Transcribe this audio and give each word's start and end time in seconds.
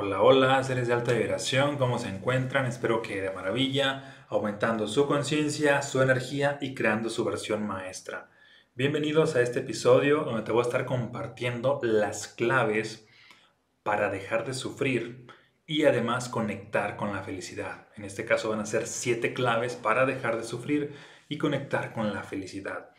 Hola, 0.00 0.22
hola, 0.22 0.62
seres 0.62 0.86
de 0.86 0.94
alta 0.94 1.12
vibración, 1.12 1.76
¿cómo 1.76 1.98
se 1.98 2.08
encuentran? 2.08 2.66
Espero 2.66 3.02
que 3.02 3.20
de 3.20 3.32
maravilla, 3.32 4.24
aumentando 4.28 4.86
su 4.86 5.08
conciencia, 5.08 5.82
su 5.82 6.00
energía 6.00 6.56
y 6.60 6.72
creando 6.72 7.10
su 7.10 7.24
versión 7.24 7.66
maestra. 7.66 8.30
Bienvenidos 8.76 9.34
a 9.34 9.42
este 9.42 9.58
episodio 9.58 10.22
donde 10.22 10.42
te 10.42 10.52
voy 10.52 10.60
a 10.60 10.66
estar 10.66 10.84
compartiendo 10.84 11.80
las 11.82 12.28
claves 12.28 13.08
para 13.82 14.08
dejar 14.08 14.46
de 14.46 14.54
sufrir 14.54 15.26
y 15.66 15.82
además 15.82 16.28
conectar 16.28 16.94
con 16.94 17.12
la 17.12 17.24
felicidad. 17.24 17.88
En 17.96 18.04
este 18.04 18.24
caso 18.24 18.50
van 18.50 18.60
a 18.60 18.66
ser 18.66 18.86
siete 18.86 19.34
claves 19.34 19.74
para 19.74 20.06
dejar 20.06 20.36
de 20.36 20.44
sufrir 20.44 20.94
y 21.28 21.38
conectar 21.38 21.92
con 21.92 22.14
la 22.14 22.22
felicidad. 22.22 22.90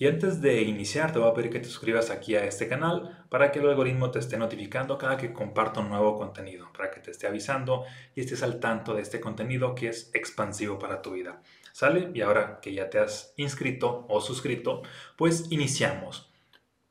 Y 0.00 0.06
antes 0.06 0.40
de 0.40 0.62
iniciar, 0.62 1.12
te 1.12 1.18
voy 1.18 1.28
a 1.28 1.34
pedir 1.34 1.50
que 1.50 1.60
te 1.60 1.66
suscribas 1.66 2.08
aquí 2.08 2.34
a 2.34 2.46
este 2.46 2.66
canal 2.66 3.26
para 3.28 3.52
que 3.52 3.58
el 3.58 3.68
algoritmo 3.68 4.10
te 4.10 4.18
esté 4.18 4.38
notificando 4.38 4.96
cada 4.96 5.18
que 5.18 5.34
comparto 5.34 5.80
un 5.80 5.90
nuevo 5.90 6.16
contenido, 6.16 6.72
para 6.72 6.90
que 6.90 7.00
te 7.00 7.10
esté 7.10 7.26
avisando 7.26 7.84
y 8.14 8.22
estés 8.22 8.42
al 8.42 8.60
tanto 8.60 8.94
de 8.94 9.02
este 9.02 9.20
contenido 9.20 9.74
que 9.74 9.88
es 9.88 10.10
expansivo 10.14 10.78
para 10.78 11.02
tu 11.02 11.12
vida. 11.12 11.42
¿Sale? 11.72 12.12
Y 12.14 12.22
ahora 12.22 12.60
que 12.62 12.72
ya 12.72 12.88
te 12.88 12.98
has 12.98 13.34
inscrito 13.36 14.06
o 14.08 14.22
suscrito, 14.22 14.80
pues 15.18 15.52
iniciamos. 15.52 16.32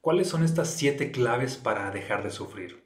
¿Cuáles 0.01 0.29
son 0.29 0.43
estas 0.43 0.69
siete 0.69 1.11
claves 1.11 1.57
para 1.57 1.89
dejar 1.89 2.21
de 2.21 2.29
sufrir? 2.29 2.85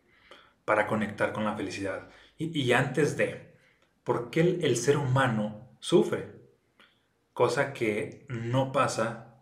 Para 0.63 0.87
conectar 0.87 1.33
con 1.33 1.43
la 1.43 1.57
felicidad. 1.57 2.07
Y, 2.37 2.71
antes 2.71 3.17
de, 3.17 3.57
¿por 4.05 4.29
qué 4.29 4.39
el, 4.39 4.63
el 4.63 4.77
ser 4.77 4.95
humano 4.95 5.67
sufre? 5.81 6.29
Cosa 7.33 7.73
que 7.73 8.25
no 8.29 8.71
pasa 8.71 9.32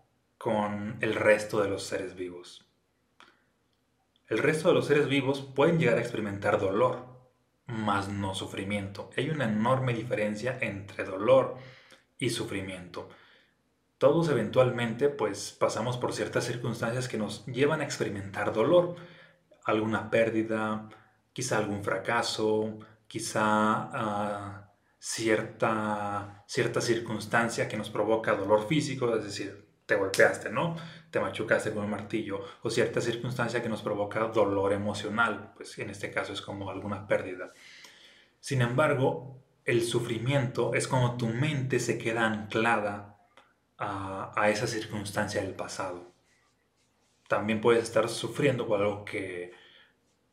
con 0.41 0.97
el 1.01 1.13
resto 1.13 1.61
de 1.61 1.69
los 1.69 1.83
seres 1.83 2.15
vivos. 2.15 2.65
El 4.27 4.39
resto 4.39 4.69
de 4.69 4.73
los 4.73 4.87
seres 4.87 5.07
vivos 5.07 5.41
pueden 5.41 5.77
llegar 5.77 5.99
a 5.99 6.01
experimentar 6.01 6.59
dolor, 6.59 7.05
mas 7.67 8.09
no 8.09 8.33
sufrimiento. 8.33 9.11
Hay 9.15 9.29
una 9.29 9.45
enorme 9.45 9.93
diferencia 9.93 10.57
entre 10.59 11.03
dolor 11.03 11.57
y 12.17 12.31
sufrimiento. 12.31 13.07
Todos 13.99 14.29
eventualmente 14.29 15.09
pues 15.09 15.51
pasamos 15.51 15.97
por 15.97 16.11
ciertas 16.11 16.45
circunstancias 16.45 17.07
que 17.07 17.19
nos 17.19 17.45
llevan 17.45 17.81
a 17.81 17.83
experimentar 17.83 18.51
dolor, 18.51 18.95
alguna 19.63 20.09
pérdida, 20.09 20.89
quizá 21.33 21.59
algún 21.59 21.83
fracaso, 21.83 22.79
quizá 23.07 23.43
ah, 23.43 24.73
cierta, 24.97 26.43
cierta 26.47 26.81
circunstancia 26.81 27.67
que 27.67 27.77
nos 27.77 27.91
provoca 27.91 28.33
dolor 28.33 28.67
físico, 28.67 29.15
es 29.15 29.23
decir, 29.23 29.70
te 29.85 29.95
golpeaste, 29.95 30.49
¿no? 30.49 30.75
Te 31.09 31.19
machucaste 31.19 31.73
con 31.73 31.83
un 31.83 31.91
martillo 31.91 32.43
o 32.61 32.69
cierta 32.69 33.01
circunstancia 33.01 33.61
que 33.61 33.69
nos 33.69 33.81
provoca 33.81 34.19
dolor 34.27 34.73
emocional, 34.73 35.51
pues 35.55 35.77
en 35.79 35.89
este 35.89 36.11
caso 36.11 36.33
es 36.33 36.41
como 36.41 36.69
alguna 36.69 37.07
pérdida. 37.07 37.51
Sin 38.39 38.61
embargo, 38.61 39.37
el 39.65 39.83
sufrimiento 39.83 40.73
es 40.73 40.87
como 40.87 41.17
tu 41.17 41.27
mente 41.27 41.79
se 41.79 41.97
queda 41.97 42.25
anclada 42.25 43.17
a, 43.77 44.31
a 44.35 44.49
esa 44.49 44.67
circunstancia 44.67 45.41
del 45.41 45.53
pasado. 45.53 46.11
También 47.27 47.61
puedes 47.61 47.83
estar 47.83 48.09
sufriendo 48.09 48.67
por 48.67 48.81
algo 48.81 49.05
que, 49.05 49.53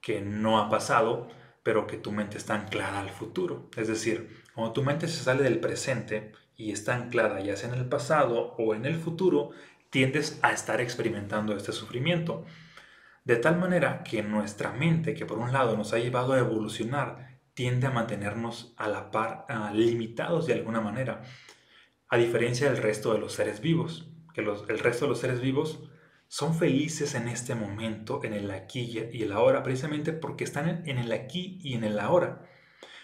que 0.00 0.20
no 0.20 0.58
ha 0.58 0.68
pasado, 0.68 1.28
pero 1.62 1.86
que 1.86 1.96
tu 1.96 2.12
mente 2.12 2.38
está 2.38 2.54
anclada 2.54 3.00
al 3.00 3.10
futuro. 3.10 3.68
Es 3.76 3.88
decir, 3.88 4.42
cuando 4.54 4.72
tu 4.72 4.82
mente 4.82 5.06
se 5.08 5.22
sale 5.22 5.42
del 5.42 5.60
presente 5.60 6.32
y 6.58 6.72
está 6.72 6.96
anclada 6.96 7.40
ya 7.40 7.56
sea 7.56 7.72
en 7.72 7.78
el 7.78 7.88
pasado 7.88 8.54
o 8.58 8.74
en 8.74 8.84
el 8.84 8.96
futuro, 8.96 9.50
tiendes 9.90 10.38
a 10.42 10.52
estar 10.52 10.80
experimentando 10.82 11.56
este 11.56 11.72
sufrimiento. 11.72 12.44
De 13.24 13.36
tal 13.36 13.58
manera 13.58 14.02
que 14.02 14.22
nuestra 14.22 14.72
mente, 14.72 15.14
que 15.14 15.24
por 15.24 15.38
un 15.38 15.52
lado 15.52 15.76
nos 15.76 15.92
ha 15.92 15.98
llevado 15.98 16.32
a 16.32 16.38
evolucionar, 16.38 17.38
tiende 17.54 17.86
a 17.86 17.90
mantenernos 17.90 18.74
a 18.76 18.88
la 18.88 19.10
par, 19.10 19.46
limitados 19.72 20.46
de 20.46 20.54
alguna 20.54 20.80
manera, 20.80 21.22
a 22.08 22.16
diferencia 22.16 22.70
del 22.70 22.82
resto 22.82 23.12
de 23.12 23.20
los 23.20 23.34
seres 23.34 23.60
vivos, 23.60 24.10
que 24.34 24.40
el 24.40 24.78
resto 24.78 25.04
de 25.04 25.10
los 25.10 25.20
seres 25.20 25.40
vivos 25.40 25.88
son 26.26 26.54
felices 26.54 27.14
en 27.14 27.28
este 27.28 27.54
momento, 27.54 28.22
en 28.24 28.32
el 28.32 28.50
aquí 28.50 28.98
y 29.12 29.22
el 29.22 29.32
ahora, 29.32 29.62
precisamente 29.62 30.12
porque 30.12 30.44
están 30.44 30.82
en 30.86 30.98
el 30.98 31.12
aquí 31.12 31.58
y 31.62 31.74
en 31.74 31.84
el 31.84 32.00
ahora. 32.00 32.42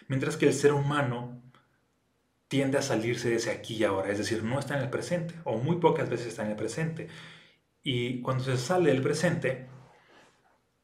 Mientras 0.08 0.36
que 0.36 0.46
el 0.46 0.54
ser 0.54 0.72
humano 0.72 1.40
tiende 2.48 2.78
a 2.78 2.82
salirse 2.82 3.30
de 3.30 3.36
ese 3.36 3.50
aquí 3.50 3.76
y 3.76 3.84
ahora, 3.84 4.10
es 4.10 4.18
decir, 4.18 4.42
no 4.42 4.58
está 4.58 4.76
en 4.76 4.82
el 4.82 4.90
presente, 4.90 5.34
o 5.44 5.58
muy 5.58 5.76
pocas 5.76 6.08
veces 6.08 6.28
está 6.28 6.44
en 6.44 6.50
el 6.50 6.56
presente. 6.56 7.08
Y 7.82 8.20
cuando 8.22 8.44
se 8.44 8.56
sale 8.56 8.90
del 8.90 9.02
presente, 9.02 9.68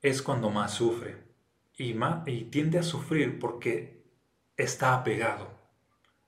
es 0.03 0.23
cuando 0.23 0.51
más 0.51 0.75
sufre. 0.75 1.17
Y, 1.77 1.95
más, 1.95 2.27
y 2.27 2.45
tiende 2.45 2.79
a 2.79 2.83
sufrir 2.83 3.39
porque 3.39 4.05
está 4.57 4.95
apegado. 4.95 5.59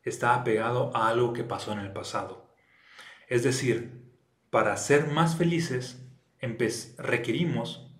Está 0.02 0.34
apegado 0.34 0.96
a 0.96 1.08
algo 1.08 1.32
que 1.32 1.44
pasó 1.44 1.72
en 1.72 1.80
el 1.80 1.92
pasado. 1.92 2.54
Es 3.28 3.42
decir, 3.42 4.02
para 4.50 4.76
ser 4.76 5.08
más 5.08 5.36
felices, 5.36 6.02
requerimos 6.98 7.90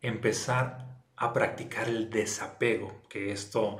empezar 0.00 1.02
a 1.16 1.32
practicar 1.32 1.88
el 1.88 2.10
desapego, 2.10 3.02
que 3.08 3.32
esto 3.32 3.78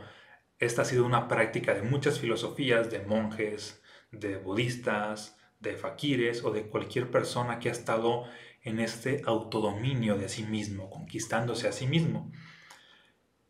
esta 0.62 0.82
ha 0.82 0.84
sido 0.84 1.04
una 1.04 1.26
práctica 1.26 1.74
de 1.74 1.82
muchas 1.82 2.20
filosofías, 2.20 2.88
de 2.88 3.00
monjes, 3.00 3.82
de 4.12 4.36
budistas, 4.36 5.36
de 5.58 5.74
faquires 5.74 6.44
o 6.44 6.52
de 6.52 6.68
cualquier 6.68 7.10
persona 7.10 7.58
que 7.58 7.68
ha 7.68 7.72
estado 7.72 8.24
en 8.62 8.78
este 8.78 9.22
autodominio 9.26 10.16
de 10.16 10.28
sí 10.28 10.44
mismo, 10.44 10.88
conquistándose 10.88 11.66
a 11.66 11.72
sí 11.72 11.88
mismo. 11.88 12.30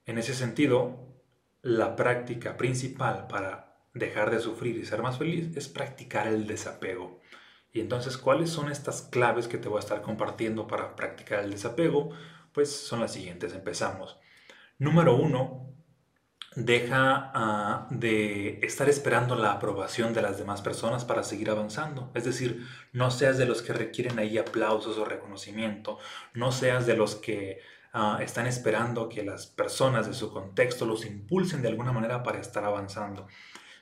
En 0.06 0.17
ese 0.17 0.34
sentido, 0.34 1.06
la 1.61 1.97
práctica 1.97 2.56
principal 2.56 3.27
para 3.29 3.77
dejar 3.93 4.31
de 4.31 4.41
sufrir 4.41 4.79
y 4.79 4.87
ser 4.87 5.03
más 5.03 5.19
feliz 5.19 5.55
es 5.55 5.69
practicar 5.69 6.27
el 6.27 6.47
desapego. 6.47 7.21
Y 7.75 7.81
entonces, 7.81 8.17
¿cuáles 8.17 8.49
son 8.49 8.71
estas 8.71 9.03
claves 9.03 9.49
que 9.49 9.59
te 9.59 9.69
voy 9.69 9.77
a 9.77 9.81
estar 9.81 10.00
compartiendo 10.00 10.67
para 10.67 10.97
practicar 10.97 11.41
el 11.41 11.50
desapego? 11.50 12.11
Pues 12.55 12.75
son 12.75 13.00
las 13.00 13.12
siguientes. 13.12 13.53
Empezamos. 13.53 14.19
Número 14.79 15.15
uno, 15.15 15.73
deja 16.54 17.30
ah, 17.34 17.86
de 17.90 18.60
estar 18.62 18.88
esperando 18.88 19.34
la 19.34 19.52
aprobación 19.52 20.12
de 20.12 20.22
las 20.22 20.38
demás 20.38 20.60
personas 20.60 21.04
para 21.04 21.22
seguir 21.22 21.50
avanzando. 21.50 22.10
Es 22.14 22.24
decir, 22.24 22.66
no 22.92 23.10
seas 23.10 23.38
de 23.38 23.46
los 23.46 23.62
que 23.62 23.72
requieren 23.72 24.18
ahí 24.18 24.38
aplausos 24.38 24.98
o 24.98 25.04
reconocimiento, 25.04 25.98
no 26.34 26.52
seas 26.52 26.86
de 26.86 26.96
los 26.96 27.14
que 27.16 27.60
ah, 27.92 28.18
están 28.22 28.46
esperando 28.46 29.08
que 29.08 29.22
las 29.22 29.46
personas 29.46 30.06
de 30.06 30.14
su 30.14 30.32
contexto 30.32 30.84
los 30.84 31.06
impulsen 31.06 31.62
de 31.62 31.68
alguna 31.68 31.92
manera 31.92 32.22
para 32.22 32.40
estar 32.40 32.64
avanzando. 32.64 33.26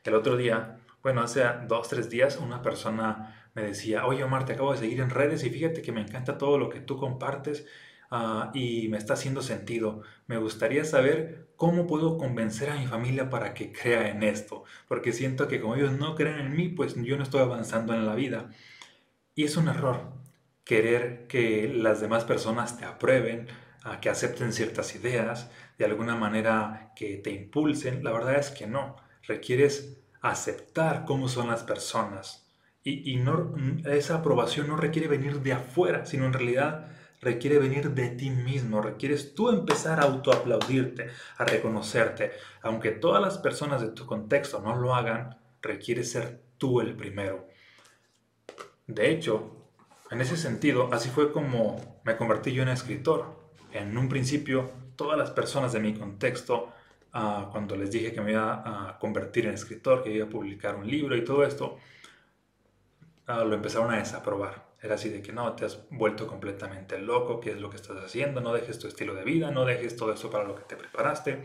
El 0.05 0.15
otro 0.15 0.37
día, 0.37 0.79
bueno, 1.03 1.23
hace 1.23 1.43
dos, 1.67 1.89
tres 1.89 2.09
días, 2.09 2.37
una 2.37 2.63
persona 2.63 3.49
me 3.55 3.63
decía, 3.63 4.07
oye 4.07 4.23
Omar, 4.23 4.45
te 4.45 4.53
acabo 4.53 4.73
de 4.73 4.79
seguir 4.79 5.01
en 5.01 5.11
redes 5.11 5.43
y 5.45 5.51
fíjate 5.51 5.83
que 5.83 5.93
me 5.93 6.01
encanta 6.01 6.39
todo 6.39 6.57
lo 6.57 6.71
que 6.71 6.81
tú 6.81 6.97
compartes 6.97 7.67
Ah, 8.11 8.51
y 8.55 8.89
me 8.89 8.99
está 8.99 9.15
haciendo 9.15 9.41
sentido. 9.43 10.03
Me 10.27 10.37
gustaría 10.39 10.85
saber 10.85 11.49
cómo 11.57 11.87
puedo 11.87 12.19
convencer 12.19 12.71
a 12.71 12.77
mi 12.77 12.87
familia 12.87 13.31
para 13.31 13.55
que 13.55 13.73
crea 13.73 14.09
en 14.09 14.23
esto, 14.23 14.65
porque 14.89 15.13
siento 15.13 15.47
que 15.49 15.61
como 15.61 15.77
ellos 15.77 15.93
no 15.93 16.15
creen 16.17 16.41
en 16.41 16.57
mí, 16.57 16.69
pues 16.69 16.95
yo 16.97 17.17
no 17.17 17.23
estoy 17.23 17.41
avanzando 17.43 17.95
en 17.95 18.07
la 18.07 18.15
vida. 18.15 18.51
Y 19.35 19.45
es 19.45 19.57
un 19.57 19.69
error 19.69 20.13
querer 20.65 21.27
que 21.29 21.69
las 21.69 22.01
demás 22.01 22.25
personas 22.25 22.79
te 22.79 22.85
aprueben, 22.85 23.49
a 23.83 24.01
que 24.01 24.11
acepten 24.11 24.53
ciertas 24.53 24.95
ideas, 24.95 25.51
de 25.79 25.85
alguna 25.87 26.17
manera 26.17 26.93
que 26.97 27.17
te 27.17 27.31
impulsen. 27.31 28.05
La 28.05 28.13
verdad 28.13 28.39
es 28.39 28.51
que 28.51 28.67
no. 28.67 28.97
Requieres 29.27 29.99
aceptar 30.21 31.05
cómo 31.07 31.29
son 31.29 31.49
las 31.49 31.63
personas. 31.63 32.47
Y, 32.83 33.17
no, 33.17 33.55
esa 33.87 34.17
aprobación 34.17 34.69
no 34.69 34.77
requiere 34.77 35.07
venir 35.09 35.41
de 35.43 35.53
afuera, 35.53 36.07
sino 36.07 36.25
en 36.27 36.33
realidad 36.33 36.89
requiere 37.21 37.59
venir 37.59 37.91
de 37.91 38.09
ti 38.11 38.31
mismo, 38.31 38.81
requieres 38.81 39.35
tú 39.35 39.51
empezar 39.51 40.01
a 40.01 40.05
autoaplaudirte, 40.05 41.09
a 41.37 41.45
reconocerte. 41.45 42.33
Aunque 42.63 42.91
todas 42.91 43.21
las 43.21 43.39
personas 43.39 43.81
de 43.83 43.89
tu 43.89 44.07
contexto 44.07 44.61
no 44.61 44.77
lo 44.77 44.95
hagan, 44.95 45.37
requiere 45.61 46.05
ser 46.05 46.41
tú 46.59 46.81
el 46.81 46.95
primero. 46.95 47.47
De 48.87 49.11
hecho, 49.11 49.57
en 50.11 50.21
ese 50.21 50.37
sentido, 50.37 50.89
así 50.93 51.09
fue 51.11 51.33
como 51.33 52.01
me 52.05 52.17
convertí 52.17 52.53
yo 52.53 52.63
en 52.63 52.69
escritor. 52.69 53.39
En 53.73 53.97
un 53.97 54.09
principio, 54.09 54.71
todas 54.97 55.17
las 55.17 55.31
personas 55.31 55.73
de 55.73 55.81
mi 55.81 55.95
contexto, 55.95 56.73
ah, 57.13 57.49
cuando 57.53 57.77
les 57.77 57.91
dije 57.91 58.13
que 58.13 58.21
me 58.21 58.33
iba 58.33 58.89
a 58.89 58.99
convertir 58.99 59.47
en 59.47 59.55
escritor, 59.55 60.03
que 60.03 60.13
iba 60.13 60.27
a 60.27 60.29
publicar 60.29 60.75
un 60.75 60.91
libro 60.91 61.17
y 61.17 61.25
todo 61.25 61.45
esto, 61.45 61.79
ah, 63.31 63.45
lo 63.45 63.55
empezaron 63.55 63.93
a 63.93 63.99
desaprobar 63.99 64.71
era 64.83 64.95
así 64.95 65.11
de 65.11 65.21
que 65.21 65.33
no, 65.33 65.53
te 65.55 65.67
has 65.67 65.87
vuelto 65.91 66.27
completamente 66.27 66.99
loco, 66.99 67.41
¿qué 67.41 67.51
es 67.51 67.61
lo 67.61 67.69
que 67.69 67.77
estás 67.77 67.99
haciendo? 68.03 68.41
No 68.41 68.53
dejes 68.53 68.79
tu 68.79 68.89
estilo 68.89 69.15
de 69.15 69.25
vida, 69.25 69.51
no 69.51 69.65
dejes 69.65 69.95
todo 69.97 70.13
eso 70.13 70.31
para 70.31 70.45
lo 70.45 70.55
que 70.55 70.63
te 70.63 70.77
preparaste. 70.77 71.45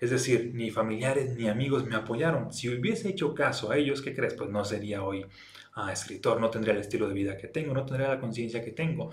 Es 0.00 0.10
decir, 0.10 0.50
ni 0.52 0.70
familiares 0.70 1.36
ni 1.36 1.48
amigos 1.48 1.86
me 1.86 1.94
apoyaron. 1.94 2.52
Si 2.52 2.68
hubiese 2.68 3.08
hecho 3.08 3.34
caso 3.34 3.70
a 3.70 3.76
ellos, 3.76 4.02
¿qué 4.02 4.14
crees? 4.14 4.34
Pues 4.34 4.50
no 4.50 4.64
sería 4.64 5.04
hoy 5.04 5.24
ah, 5.74 5.92
escritor, 5.92 6.40
no 6.40 6.50
tendría 6.50 6.74
el 6.74 6.80
estilo 6.80 7.08
de 7.08 7.14
vida 7.14 7.36
que 7.36 7.46
tengo, 7.46 7.72
no 7.72 7.86
tendría 7.86 8.08
la 8.08 8.20
conciencia 8.20 8.64
que 8.64 8.72
tengo. 8.72 9.10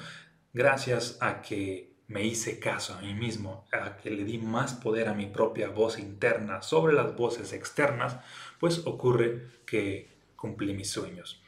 Gracias 0.51 1.17
a 1.21 1.41
que 1.41 1.93
me 2.07 2.25
hice 2.25 2.59
caso 2.59 2.95
a 2.95 3.01
mí 3.01 3.13
mismo, 3.13 3.65
a 3.71 3.97
que 3.97 4.09
le 4.09 4.23
di 4.23 4.39
más 4.39 4.73
poder 4.73 5.07
a 5.07 5.13
mi 5.13 5.27
propia 5.27 5.69
voz 5.69 5.99
interna 5.99 6.61
sobre 6.63 6.93
las 6.93 7.15
voces 7.15 7.53
externas, 7.53 8.17
pues 8.59 8.81
ocurre 8.85 9.47
que 9.65 10.09
cumplí 10.35 10.73
mis 10.73 10.89
sueños. 10.89 11.42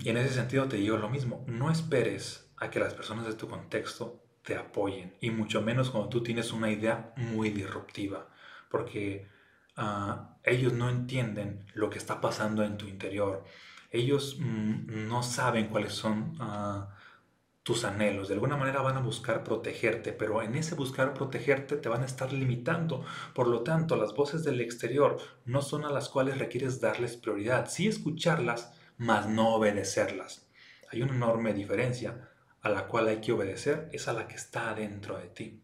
Y 0.00 0.08
en 0.08 0.16
ese 0.16 0.34
sentido 0.34 0.66
te 0.66 0.76
digo 0.76 0.96
lo 0.96 1.08
mismo, 1.08 1.44
no 1.46 1.70
esperes 1.70 2.50
a 2.56 2.70
que 2.70 2.80
las 2.80 2.94
personas 2.94 3.26
de 3.26 3.34
tu 3.34 3.48
contexto 3.48 4.22
te 4.42 4.56
apoyen, 4.56 5.14
y 5.20 5.30
mucho 5.30 5.60
menos 5.60 5.90
cuando 5.90 6.08
tú 6.08 6.22
tienes 6.22 6.52
una 6.52 6.70
idea 6.70 7.12
muy 7.16 7.50
disruptiva, 7.50 8.28
porque 8.70 9.28
ah, 9.76 10.36
ellos 10.44 10.72
no 10.72 10.88
entienden 10.88 11.66
lo 11.74 11.90
que 11.90 11.98
está 11.98 12.20
pasando 12.20 12.62
en 12.62 12.76
tu 12.76 12.86
interior, 12.86 13.44
ellos 13.90 14.36
mm, 14.38 15.08
no 15.08 15.22
saben 15.22 15.68
cuáles 15.68 15.92
son 15.94 16.36
ah, 16.38 16.94
tus 17.64 17.84
anhelos, 17.84 18.28
de 18.28 18.34
alguna 18.34 18.56
manera 18.56 18.80
van 18.82 18.96
a 18.96 19.00
buscar 19.00 19.42
protegerte, 19.42 20.12
pero 20.12 20.40
en 20.40 20.54
ese 20.54 20.76
buscar 20.76 21.12
protegerte 21.12 21.76
te 21.76 21.88
van 21.88 22.02
a 22.02 22.06
estar 22.06 22.32
limitando. 22.32 23.04
Por 23.34 23.48
lo 23.48 23.62
tanto, 23.62 23.96
las 23.96 24.14
voces 24.14 24.44
del 24.44 24.60
exterior 24.60 25.18
no 25.44 25.62
son 25.62 25.84
a 25.84 25.90
las 25.90 26.08
cuales 26.08 26.38
requieres 26.38 26.80
darles 26.80 27.16
prioridad, 27.16 27.68
sí 27.68 27.88
escucharlas, 27.88 28.72
mas 28.98 29.28
no 29.28 29.54
obedecerlas. 29.54 30.46
Hay 30.90 31.02
una 31.02 31.14
enorme 31.14 31.52
diferencia 31.52 32.28
a 32.62 32.68
la 32.68 32.86
cual 32.86 33.08
hay 33.08 33.20
que 33.20 33.32
obedecer, 33.32 33.88
es 33.92 34.08
a 34.08 34.12
la 34.12 34.26
que 34.28 34.34
está 34.34 34.74
dentro 34.74 35.18
de 35.18 35.28
ti. 35.28 35.62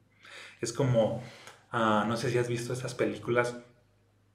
Es 0.60 0.72
como, 0.72 1.22
ah, 1.70 2.04
no 2.06 2.16
sé 2.16 2.30
si 2.30 2.38
has 2.38 2.48
visto 2.48 2.72
estas 2.72 2.94
películas 2.94 3.56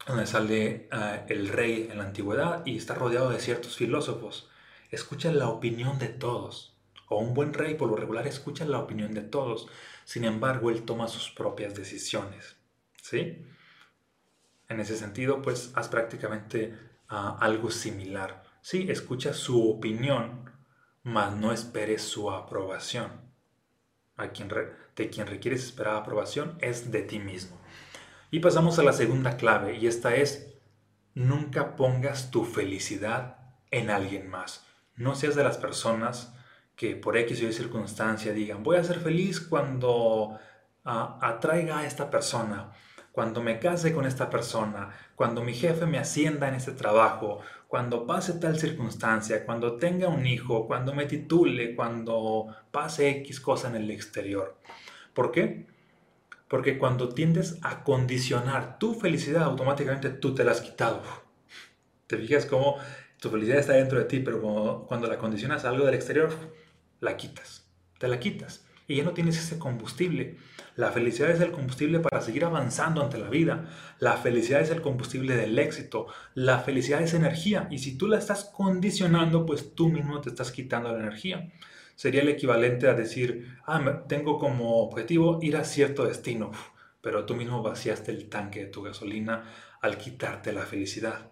donde 0.06 0.26
sale 0.26 0.88
ah, 0.92 1.26
el 1.28 1.50
rey 1.50 1.88
en 1.92 1.98
la 1.98 2.06
antigüedad 2.06 2.66
y 2.66 2.78
está 2.78 2.96
rodeado 2.96 3.30
de 3.30 3.40
ciertos 3.40 3.78
filósofos. 3.78 4.50
Escucha 4.92 5.32
la 5.32 5.50
opinión 5.50 6.00
de 6.00 6.08
todos 6.08 6.78
o 7.10 7.20
un 7.20 7.34
buen 7.34 7.54
rey 7.54 7.76
por 7.76 7.90
lo 7.90 7.96
regular 7.96 8.28
escucha 8.28 8.66
la 8.66 8.80
opinión 8.80 9.14
de 9.14 9.22
todos, 9.22 9.68
sin 10.04 10.26
embargo 10.26 10.70
él 10.70 10.84
toma 10.84 11.08
sus 11.08 11.32
propias 11.32 11.74
decisiones. 11.76 12.58
¿Sí? 13.02 13.46
En 14.70 14.80
ese 14.82 14.98
sentido, 14.98 15.42
pues 15.42 15.72
haz 15.76 15.88
prácticamente 15.88 16.78
ah, 17.08 17.38
algo 17.40 17.72
similar. 17.72 18.44
Sí, 18.70 18.88
escucha 18.92 19.34
su 19.34 19.70
opinión, 19.70 20.52
mas 21.02 21.34
no 21.34 21.54
esperes 21.54 22.02
su 22.02 22.32
aprobación. 22.32 23.32
A 24.18 24.32
quien 24.32 24.50
de 24.50 25.10
quien 25.10 25.26
requieres 25.26 25.64
esperar 25.64 25.96
aprobación 25.96 26.58
es 26.60 26.92
de 26.92 27.02
ti 27.02 27.18
mismo. 27.18 27.58
Y 28.30 28.42
pasamos 28.42 28.78
a 28.78 28.84
la 28.84 28.92
segunda 28.92 29.38
clave, 29.38 29.78
y 29.78 29.88
esta 29.88 30.16
es, 30.16 30.54
nunca 31.14 31.78
pongas 31.78 32.30
tu 32.30 32.44
felicidad 32.44 33.38
en 33.72 33.90
alguien 33.90 34.30
más. 34.30 34.66
No 34.98 35.16
seas 35.16 35.36
de 35.36 35.46
las 35.46 35.58
personas 35.58 36.34
que 36.76 36.98
por 36.98 37.16
X 37.16 37.42
o 37.44 37.48
Y 37.48 37.54
circunstancia 37.54 38.34
digan, 38.34 38.64
voy 38.64 38.76
a 38.76 38.84
ser 38.84 39.00
feliz 39.00 39.40
cuando 39.40 40.38
ah, 40.84 41.18
atraiga 41.22 41.80
a 41.80 41.86
esta 41.86 42.10
persona, 42.10 42.74
cuando 43.18 43.42
me 43.42 43.58
case 43.58 43.96
con 43.96 44.06
esta 44.06 44.30
persona, 44.30 44.92
cuando 45.16 45.44
mi 45.44 45.52
jefe 45.52 45.88
me 45.88 45.98
ascienda 45.98 46.48
en 46.48 46.54
este 46.54 46.74
trabajo, 46.74 47.40
cuando 47.68 48.06
pase 48.06 48.34
tal 48.34 48.60
circunstancia, 48.60 49.44
cuando 49.44 49.78
tenga 49.78 50.08
un 50.08 50.28
hijo, 50.28 50.68
cuando 50.68 50.94
me 50.94 51.08
titule, 51.08 51.76
cuando 51.76 52.46
pase 52.70 53.10
X 53.10 53.40
cosa 53.40 53.70
en 53.70 53.76
el 53.78 53.90
exterior. 53.90 54.60
¿Por 55.16 55.32
qué? 55.32 55.66
Porque 56.48 56.78
cuando 56.78 57.10
tiendes 57.10 57.58
a 57.64 57.84
condicionar 57.84 58.78
tu 58.78 58.94
felicidad, 58.94 59.46
automáticamente 59.46 60.12
tú 60.12 60.36
te 60.36 60.44
la 60.44 60.52
has 60.52 60.62
quitado. 60.62 61.02
¿Te 62.06 62.18
fijas 62.18 62.46
cómo 62.46 62.78
tu 63.20 63.32
felicidad 63.32 63.58
está 63.58 63.74
dentro 63.74 63.98
de 63.98 64.06
ti, 64.06 64.20
pero 64.20 64.86
cuando, 64.88 65.08
la 65.08 65.18
condicionas 65.18 65.66
algo 65.66 65.88
del 65.88 65.96
exterior, 65.96 66.30
la 67.00 67.18
quitas, 67.18 67.68
te 67.98 68.08
la 68.08 68.20
quitas 68.20 68.64
y 68.88 68.98
ya 68.98 69.04
no 69.04 69.14
tienes 69.14 69.40
ese 69.40 69.58
combustible. 69.58 70.38
La 70.78 70.92
felicidad 70.92 71.32
es 71.32 71.42
el 71.42 71.52
combustible 71.52 72.00
para 72.00 72.22
seguir 72.22 72.46
avanzando 72.46 73.02
ante 73.02 73.18
la 73.18 73.30
vida. 73.30 73.66
La 73.98 74.16
felicidad 74.16 74.62
es 74.62 74.70
el 74.70 74.82
combustible 74.82 75.36
del 75.36 75.58
éxito. 75.58 76.06
La 76.36 76.60
felicidad 76.60 77.02
es 77.02 77.16
energía 77.16 77.68
y 77.72 77.80
si 77.80 77.98
tú 77.98 78.08
la 78.08 78.20
estás 78.20 78.46
condicionando, 78.46 79.44
pues 79.44 79.74
tú 79.74 79.90
mismo 79.90 80.22
te 80.22 80.30
estás 80.30 80.52
quitando 80.52 80.92
la 80.92 81.00
energía. 81.00 81.52
Sería 81.96 82.22
el 82.22 82.30
equivalente 82.30 82.88
a 82.88 82.94
decir, 82.94 83.58
ah, 83.66 84.04
tengo 84.08 84.38
como 84.38 84.84
objetivo 84.84 85.40
ir 85.42 85.58
a 85.58 85.64
cierto 85.64 86.06
destino, 86.06 86.52
pero 87.02 87.26
tú 87.26 87.34
mismo 87.34 87.64
vaciaste 87.64 88.12
el 88.12 88.30
tanque 88.30 88.66
de 88.66 88.68
tu 88.68 88.84
gasolina 88.84 89.46
al 89.82 89.98
quitarte 89.98 90.54
la 90.54 90.68
felicidad. 90.68 91.32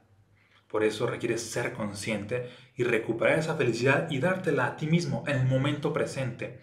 Por 0.67 0.83
eso 0.83 1.05
requieres 1.05 1.43
ser 1.43 1.71
consciente 1.73 2.49
y 2.75 2.83
recuperar 2.83 3.37
esa 3.37 3.55
felicidad 3.55 4.09
y 4.09 4.17
dártela 4.17 4.65
a 4.65 4.75
ti 4.75 4.87
mismo 4.87 5.23
en 5.27 5.37
el 5.37 5.45
momento 5.45 5.93
presente. 5.93 6.61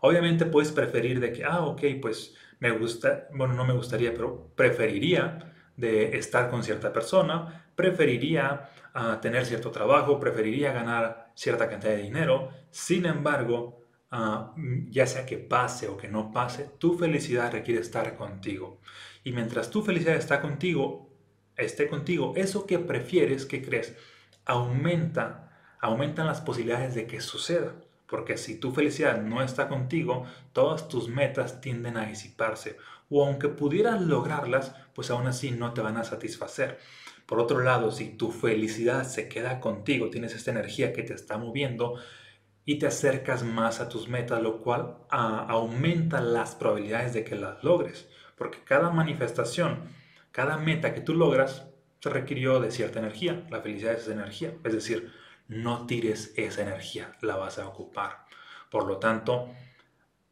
Obviamente 0.00 0.46
puedes 0.46 0.72
preferir 0.72 1.20
de 1.20 1.32
que, 1.32 1.44
ah, 1.44 1.60
ok, 1.60 1.82
pues 2.00 2.34
me 2.60 2.70
gusta, 2.70 3.28
bueno, 3.32 3.54
no 3.54 3.64
me 3.64 3.72
gustaría, 3.72 4.12
pero 4.12 4.50
preferiría 4.54 5.54
de 5.76 6.18
estar 6.18 6.50
con 6.50 6.62
cierta 6.62 6.92
persona, 6.92 7.70
preferiría 7.74 8.70
ah, 8.94 9.18
tener 9.20 9.46
cierto 9.46 9.70
trabajo, 9.70 10.18
preferiría 10.18 10.72
ganar 10.72 11.30
cierta 11.34 11.68
cantidad 11.68 11.92
de 11.92 12.02
dinero. 12.02 12.50
Sin 12.70 13.06
embargo, 13.06 13.84
ah, 14.10 14.54
ya 14.88 15.06
sea 15.06 15.24
que 15.24 15.38
pase 15.38 15.88
o 15.88 15.96
que 15.96 16.08
no 16.08 16.32
pase, 16.32 16.70
tu 16.78 16.98
felicidad 16.98 17.52
requiere 17.52 17.80
estar 17.80 18.16
contigo. 18.16 18.80
Y 19.24 19.32
mientras 19.32 19.70
tu 19.70 19.82
felicidad 19.82 20.16
está 20.16 20.40
contigo, 20.40 21.10
esté 21.56 21.88
contigo, 21.88 22.32
eso 22.36 22.66
que 22.66 22.78
prefieres, 22.78 23.46
que 23.46 23.62
crees, 23.62 23.96
aumenta, 24.44 25.76
aumentan 25.80 26.26
las 26.26 26.40
posibilidades 26.40 26.94
de 26.94 27.06
que 27.06 27.20
suceda. 27.20 27.74
Porque 28.08 28.36
si 28.36 28.58
tu 28.58 28.72
felicidad 28.72 29.20
no 29.22 29.42
está 29.42 29.68
contigo, 29.68 30.24
todas 30.52 30.88
tus 30.88 31.08
metas 31.08 31.60
tienden 31.60 31.96
a 31.96 32.06
disiparse. 32.06 32.76
O 33.10 33.24
aunque 33.24 33.48
pudieras 33.48 34.00
lograrlas, 34.00 34.74
pues 34.94 35.10
aún 35.10 35.26
así 35.26 35.50
no 35.50 35.74
te 35.74 35.80
van 35.80 35.96
a 35.96 36.04
satisfacer. 36.04 36.78
Por 37.26 37.38
otro 37.38 37.60
lado, 37.60 37.92
si 37.92 38.08
tu 38.10 38.32
felicidad 38.32 39.04
se 39.04 39.28
queda 39.28 39.60
contigo, 39.60 40.10
tienes 40.10 40.34
esta 40.34 40.50
energía 40.50 40.92
que 40.92 41.02
te 41.02 41.14
está 41.14 41.36
moviendo 41.36 42.00
y 42.64 42.78
te 42.78 42.86
acercas 42.86 43.44
más 43.44 43.80
a 43.80 43.88
tus 43.88 44.08
metas, 44.08 44.42
lo 44.42 44.62
cual 44.62 44.96
aumenta 45.10 46.20
las 46.20 46.54
probabilidades 46.54 47.12
de 47.12 47.24
que 47.24 47.36
las 47.36 47.62
logres. 47.62 48.08
Porque 48.36 48.58
cada 48.64 48.90
manifestación 48.90 49.96
cada 50.38 50.56
meta 50.56 50.94
que 50.94 51.00
tú 51.00 51.14
logras 51.14 51.66
se 52.00 52.10
requirió 52.10 52.60
de 52.60 52.70
cierta 52.70 53.00
energía. 53.00 53.44
La 53.50 53.60
felicidad 53.60 53.94
es 53.94 54.06
energía. 54.06 54.54
Es 54.62 54.72
decir, 54.72 55.10
no 55.48 55.86
tires 55.86 56.32
esa 56.36 56.62
energía, 56.62 57.16
la 57.20 57.36
vas 57.36 57.58
a 57.58 57.66
ocupar. 57.66 58.26
Por 58.70 58.86
lo 58.86 58.98
tanto, 58.98 59.50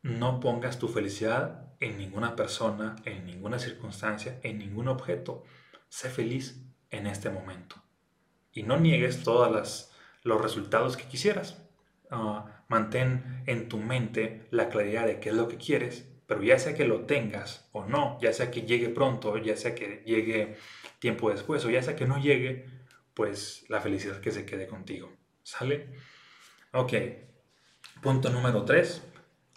no 0.03 0.41
pongas 0.41 0.79
tu 0.79 0.89
felicidad 0.89 1.75
en 1.81 1.99
ninguna 1.99 2.37
persona, 2.37 2.97
en 3.05 3.27
ninguna 3.27 3.59
circunstancia, 3.59 4.39
en 4.43 4.59
ningún 4.59 4.89
objeto. 4.89 5.45
Sé 5.89 6.11
feliz 6.11 6.63
en 6.91 7.07
este 7.07 7.31
momento. 7.31 7.77
Y 8.53 8.63
no 8.63 8.79
niegues 8.79 9.23
todos 9.23 9.91
los 10.23 10.41
resultados 10.41 10.97
que 10.97 11.05
quisieras. 11.05 11.63
Ah, 12.11 12.63
mantén 12.69 13.43
en 13.47 13.69
tu 13.69 13.79
mente 13.79 14.47
la 14.51 14.69
claridad 14.69 15.07
de 15.07 15.19
qué 15.19 15.31
es 15.31 15.35
lo 15.35 15.49
que 15.49 15.57
quieres 15.57 16.07
pero 16.27 16.43
ya 16.43 16.59
sea 16.59 16.75
que 16.75 16.85
lo 16.85 17.03
tengas 17.03 17.69
o 17.73 17.85
no, 17.85 18.19
ya 18.21 18.33
sea 18.33 18.51
que 18.51 18.63
llegue 18.63 18.89
pronto, 18.89 19.37
ya 19.39 19.57
sea 19.57 19.75
que 19.75 20.03
llegue 20.05 20.57
tiempo 20.99 21.31
después 21.31 21.65
o 21.65 21.71
ya 21.71 21.83
sea 21.83 21.95
que 21.95 22.07
no 22.07 22.19
llegue, 22.19 22.67
pues 23.17 23.65
la 23.69 23.81
felicidad 23.81 24.21
que 24.21 24.31
se 24.31 24.45
quede 24.45 24.67
contigo. 24.67 25.11
¿Sale? 25.43 25.89
Ok. 26.73 26.93
Punto 28.03 28.29
número 28.29 28.67
3. 28.67 29.03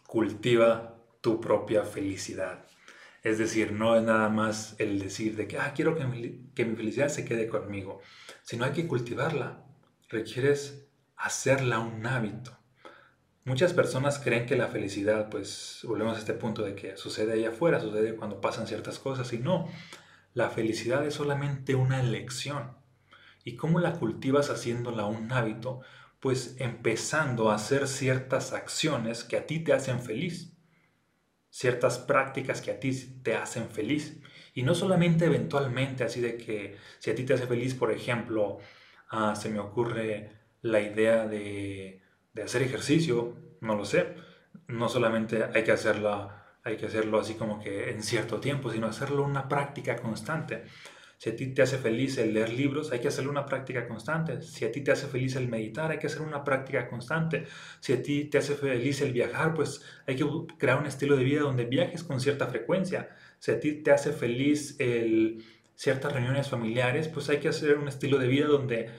Cultiva 0.07 0.97
tu 1.19 1.41
propia 1.41 1.83
felicidad. 1.83 2.65
Es 3.21 3.37
decir, 3.37 3.73
no 3.73 3.97
es 3.97 4.03
nada 4.03 4.29
más 4.29 4.75
el 4.79 4.97
decir 4.97 5.35
de 5.35 5.45
que, 5.45 5.57
ah, 5.57 5.73
quiero 5.75 5.93
que 5.97 6.05
mi, 6.05 6.51
que 6.55 6.63
mi 6.63 6.77
felicidad 6.77 7.09
se 7.09 7.25
quede 7.25 7.49
conmigo, 7.49 7.99
sino 8.43 8.63
hay 8.63 8.71
que 8.71 8.87
cultivarla. 8.87 9.65
Requieres 10.07 10.87
hacerla 11.17 11.79
un 11.79 12.05
hábito. 12.07 12.57
Muchas 13.43 13.73
personas 13.73 14.19
creen 14.19 14.45
que 14.45 14.55
la 14.55 14.69
felicidad, 14.69 15.29
pues 15.29 15.81
volvemos 15.83 16.15
a 16.15 16.19
este 16.19 16.33
punto 16.33 16.63
de 16.63 16.75
que 16.75 16.95
sucede 16.95 17.33
allá 17.33 17.49
afuera, 17.49 17.81
sucede 17.81 18.15
cuando 18.15 18.39
pasan 18.39 18.67
ciertas 18.67 18.99
cosas 18.99 19.33
y 19.33 19.39
no, 19.39 19.67
la 20.33 20.49
felicidad 20.49 21.05
es 21.05 21.15
solamente 21.15 21.75
una 21.75 21.99
elección. 21.99 22.78
¿Y 23.49 23.55
cómo 23.55 23.79
la 23.79 23.93
cultivas 23.93 24.49
haciéndola 24.49 25.05
un 25.05 25.31
hábito? 25.31 25.81
Pues 26.19 26.55
empezando 26.59 27.51
a 27.51 27.55
hacer 27.55 27.87
ciertas 27.87 28.53
acciones 28.53 29.23
que 29.23 29.37
a 29.37 29.45
ti 29.45 29.59
te 29.59 29.73
hacen 29.73 30.01
feliz, 30.01 30.53
ciertas 31.49 31.99
prácticas 31.99 32.61
que 32.61 32.71
a 32.71 32.79
ti 32.79 32.91
te 33.23 33.35
hacen 33.35 33.69
feliz. 33.69 34.19
Y 34.53 34.63
no 34.63 34.75
solamente 34.75 35.25
eventualmente, 35.25 36.03
así 36.03 36.21
de 36.21 36.37
que 36.37 36.77
si 36.99 37.11
a 37.11 37.15
ti 37.15 37.23
te 37.23 37.33
hace 37.33 37.47
feliz, 37.47 37.73
por 37.75 37.91
ejemplo, 37.91 38.59
ah, 39.09 39.35
se 39.35 39.49
me 39.49 39.59
ocurre 39.59 40.31
la 40.61 40.81
idea 40.81 41.25
de 41.27 42.01
de 42.33 42.43
hacer 42.43 42.61
ejercicio, 42.61 43.35
no 43.61 43.75
lo 43.75 43.85
sé. 43.85 44.15
No 44.67 44.89
solamente 44.89 45.43
hay 45.53 45.63
que, 45.63 45.71
hacerla, 45.71 46.45
hay 46.63 46.77
que 46.77 46.85
hacerlo 46.85 47.19
así 47.19 47.33
como 47.35 47.59
que 47.59 47.91
en 47.91 48.03
cierto 48.03 48.39
tiempo, 48.39 48.71
sino 48.71 48.87
hacerlo 48.87 49.23
una 49.23 49.47
práctica 49.47 49.95
constante. 49.97 50.63
Si 51.19 51.29
a 51.29 51.35
ti 51.35 51.47
te 51.47 51.61
hace 51.61 51.77
feliz 51.77 52.17
el 52.17 52.33
leer 52.33 52.53
libros, 52.53 52.93
hay 52.93 52.99
que 52.99 53.09
hacerle 53.09 53.29
una 53.29 53.45
práctica 53.45 53.85
constante. 53.89 54.41
Si 54.41 54.63
a 54.63 54.71
ti 54.71 54.79
te 54.79 54.93
hace 54.93 55.05
feliz 55.05 55.35
el 55.35 55.49
meditar, 55.49 55.91
hay 55.91 55.99
que 55.99 56.07
hacer 56.07 56.21
una 56.21 56.45
práctica 56.45 56.87
constante. 56.87 57.45
Si 57.81 57.91
a 57.91 58.01
ti 58.01 58.23
te 58.23 58.37
hace 58.37 58.55
feliz 58.55 59.01
el 59.01 59.11
viajar, 59.11 59.53
pues 59.53 59.81
hay 60.07 60.15
que 60.15 60.25
crear 60.57 60.79
un 60.79 60.85
estilo 60.85 61.17
de 61.17 61.25
vida 61.25 61.41
donde 61.41 61.65
viajes 61.65 62.05
con 62.05 62.21
cierta 62.21 62.47
frecuencia. 62.47 63.09
Si 63.37 63.51
a 63.51 63.59
ti 63.59 63.73
te 63.73 63.91
hace 63.91 64.13
feliz 64.13 64.77
el, 64.79 65.43
ciertas 65.75 66.13
reuniones 66.13 66.47
familiares, 66.47 67.09
pues 67.09 67.27
hay 67.27 67.39
que 67.39 67.49
hacer 67.49 67.77
un 67.77 67.89
estilo 67.89 68.17
de 68.17 68.27
vida 68.27 68.47
donde 68.47 68.89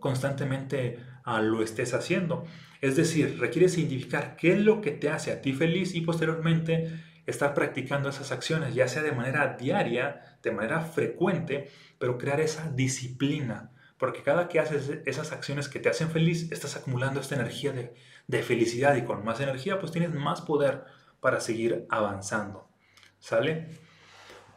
constantemente 0.00 0.98
ah, 1.22 1.40
lo 1.40 1.62
estés 1.62 1.94
haciendo. 1.94 2.44
Es 2.80 2.96
decir, 2.96 3.38
requiere 3.38 3.68
significar 3.68 4.34
qué 4.34 4.54
es 4.54 4.58
lo 4.58 4.80
que 4.80 4.90
te 4.90 5.10
hace 5.10 5.30
a 5.30 5.40
ti 5.40 5.52
feliz 5.52 5.94
y 5.94 6.00
posteriormente 6.00 6.90
estar 7.24 7.54
practicando 7.54 8.08
esas 8.08 8.32
acciones, 8.32 8.74
ya 8.74 8.88
sea 8.88 9.02
de 9.02 9.12
manera 9.12 9.56
diaria, 9.60 10.27
de 10.42 10.52
manera 10.52 10.80
frecuente, 10.80 11.70
pero 11.98 12.18
crear 12.18 12.40
esa 12.40 12.70
disciplina. 12.70 13.72
Porque 13.98 14.22
cada 14.22 14.48
que 14.48 14.60
haces 14.60 15.00
esas 15.06 15.32
acciones 15.32 15.68
que 15.68 15.80
te 15.80 15.88
hacen 15.88 16.10
feliz, 16.10 16.52
estás 16.52 16.76
acumulando 16.76 17.20
esta 17.20 17.34
energía 17.34 17.72
de, 17.72 17.94
de 18.26 18.42
felicidad 18.42 18.94
y 18.96 19.04
con 19.04 19.24
más 19.24 19.40
energía, 19.40 19.80
pues 19.80 19.90
tienes 19.90 20.14
más 20.14 20.40
poder 20.40 20.84
para 21.20 21.40
seguir 21.40 21.86
avanzando. 21.90 22.68
¿Sale? 23.18 23.68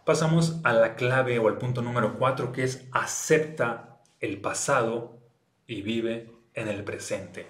Pasamos 0.06 0.60
a 0.64 0.74
la 0.74 0.96
clave 0.96 1.40
o 1.40 1.48
al 1.48 1.58
punto 1.58 1.82
número 1.82 2.18
4, 2.18 2.52
que 2.52 2.64
es 2.64 2.88
acepta 2.92 4.02
el 4.20 4.40
pasado 4.40 5.20
y 5.66 5.82
vive 5.82 6.32
en 6.54 6.68
el 6.68 6.84
presente. 6.84 7.48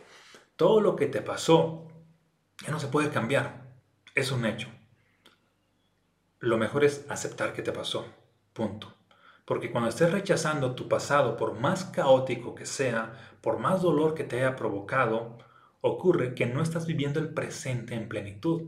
Todo 0.55 0.79
lo 0.79 0.95
que 0.95 1.07
te 1.07 1.21
pasó 1.21 1.87
ya 2.63 2.71
no 2.71 2.79
se 2.79 2.87
puede 2.87 3.09
cambiar, 3.09 3.61
es 4.15 4.31
un 4.31 4.45
hecho 4.45 4.69
lo 6.41 6.57
mejor 6.57 6.83
es 6.83 7.05
aceptar 7.07 7.53
que 7.53 7.61
te 7.61 7.71
pasó. 7.71 8.05
Punto. 8.53 8.93
Porque 9.45 9.71
cuando 9.71 9.89
estés 9.89 10.11
rechazando 10.11 10.75
tu 10.75 10.87
pasado, 10.87 11.37
por 11.37 11.59
más 11.59 11.85
caótico 11.85 12.55
que 12.55 12.65
sea, 12.65 13.35
por 13.41 13.59
más 13.59 13.81
dolor 13.81 14.13
que 14.13 14.23
te 14.23 14.37
haya 14.37 14.55
provocado, 14.55 15.37
ocurre 15.81 16.35
que 16.35 16.45
no 16.45 16.61
estás 16.61 16.85
viviendo 16.85 17.19
el 17.19 17.33
presente 17.33 17.95
en 17.95 18.07
plenitud. 18.07 18.63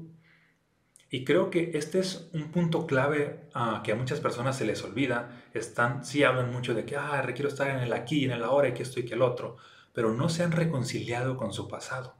Y 1.09 1.25
creo 1.25 1.51
que 1.51 1.71
este 1.75 1.99
es 1.99 2.29
un 2.33 2.51
punto 2.51 2.87
clave 2.87 3.47
ah, 3.53 3.81
que 3.83 3.91
a 3.91 3.95
muchas 3.95 4.19
personas 4.19 4.57
se 4.57 4.65
les 4.65 4.83
olvida. 4.83 5.43
Están, 5.53 6.03
sí 6.03 6.23
hablan 6.23 6.51
mucho 6.51 6.73
de 6.73 6.85
que, 6.85 6.97
ah, 6.97 7.21
requiero 7.21 7.49
estar 7.49 7.69
en 7.69 7.77
el 7.77 7.93
aquí, 7.93 8.25
en 8.25 8.31
el 8.31 8.43
ahora, 8.43 8.69
y 8.69 8.73
que 8.73 8.81
esto 8.81 8.99
y 8.99 9.05
que 9.05 9.13
el 9.13 9.21
otro, 9.21 9.57
pero 9.93 10.11
no 10.11 10.27
se 10.27 10.43
han 10.43 10.51
reconciliado 10.51 11.37
con 11.37 11.53
su 11.53 11.67
pasado. 11.67 12.15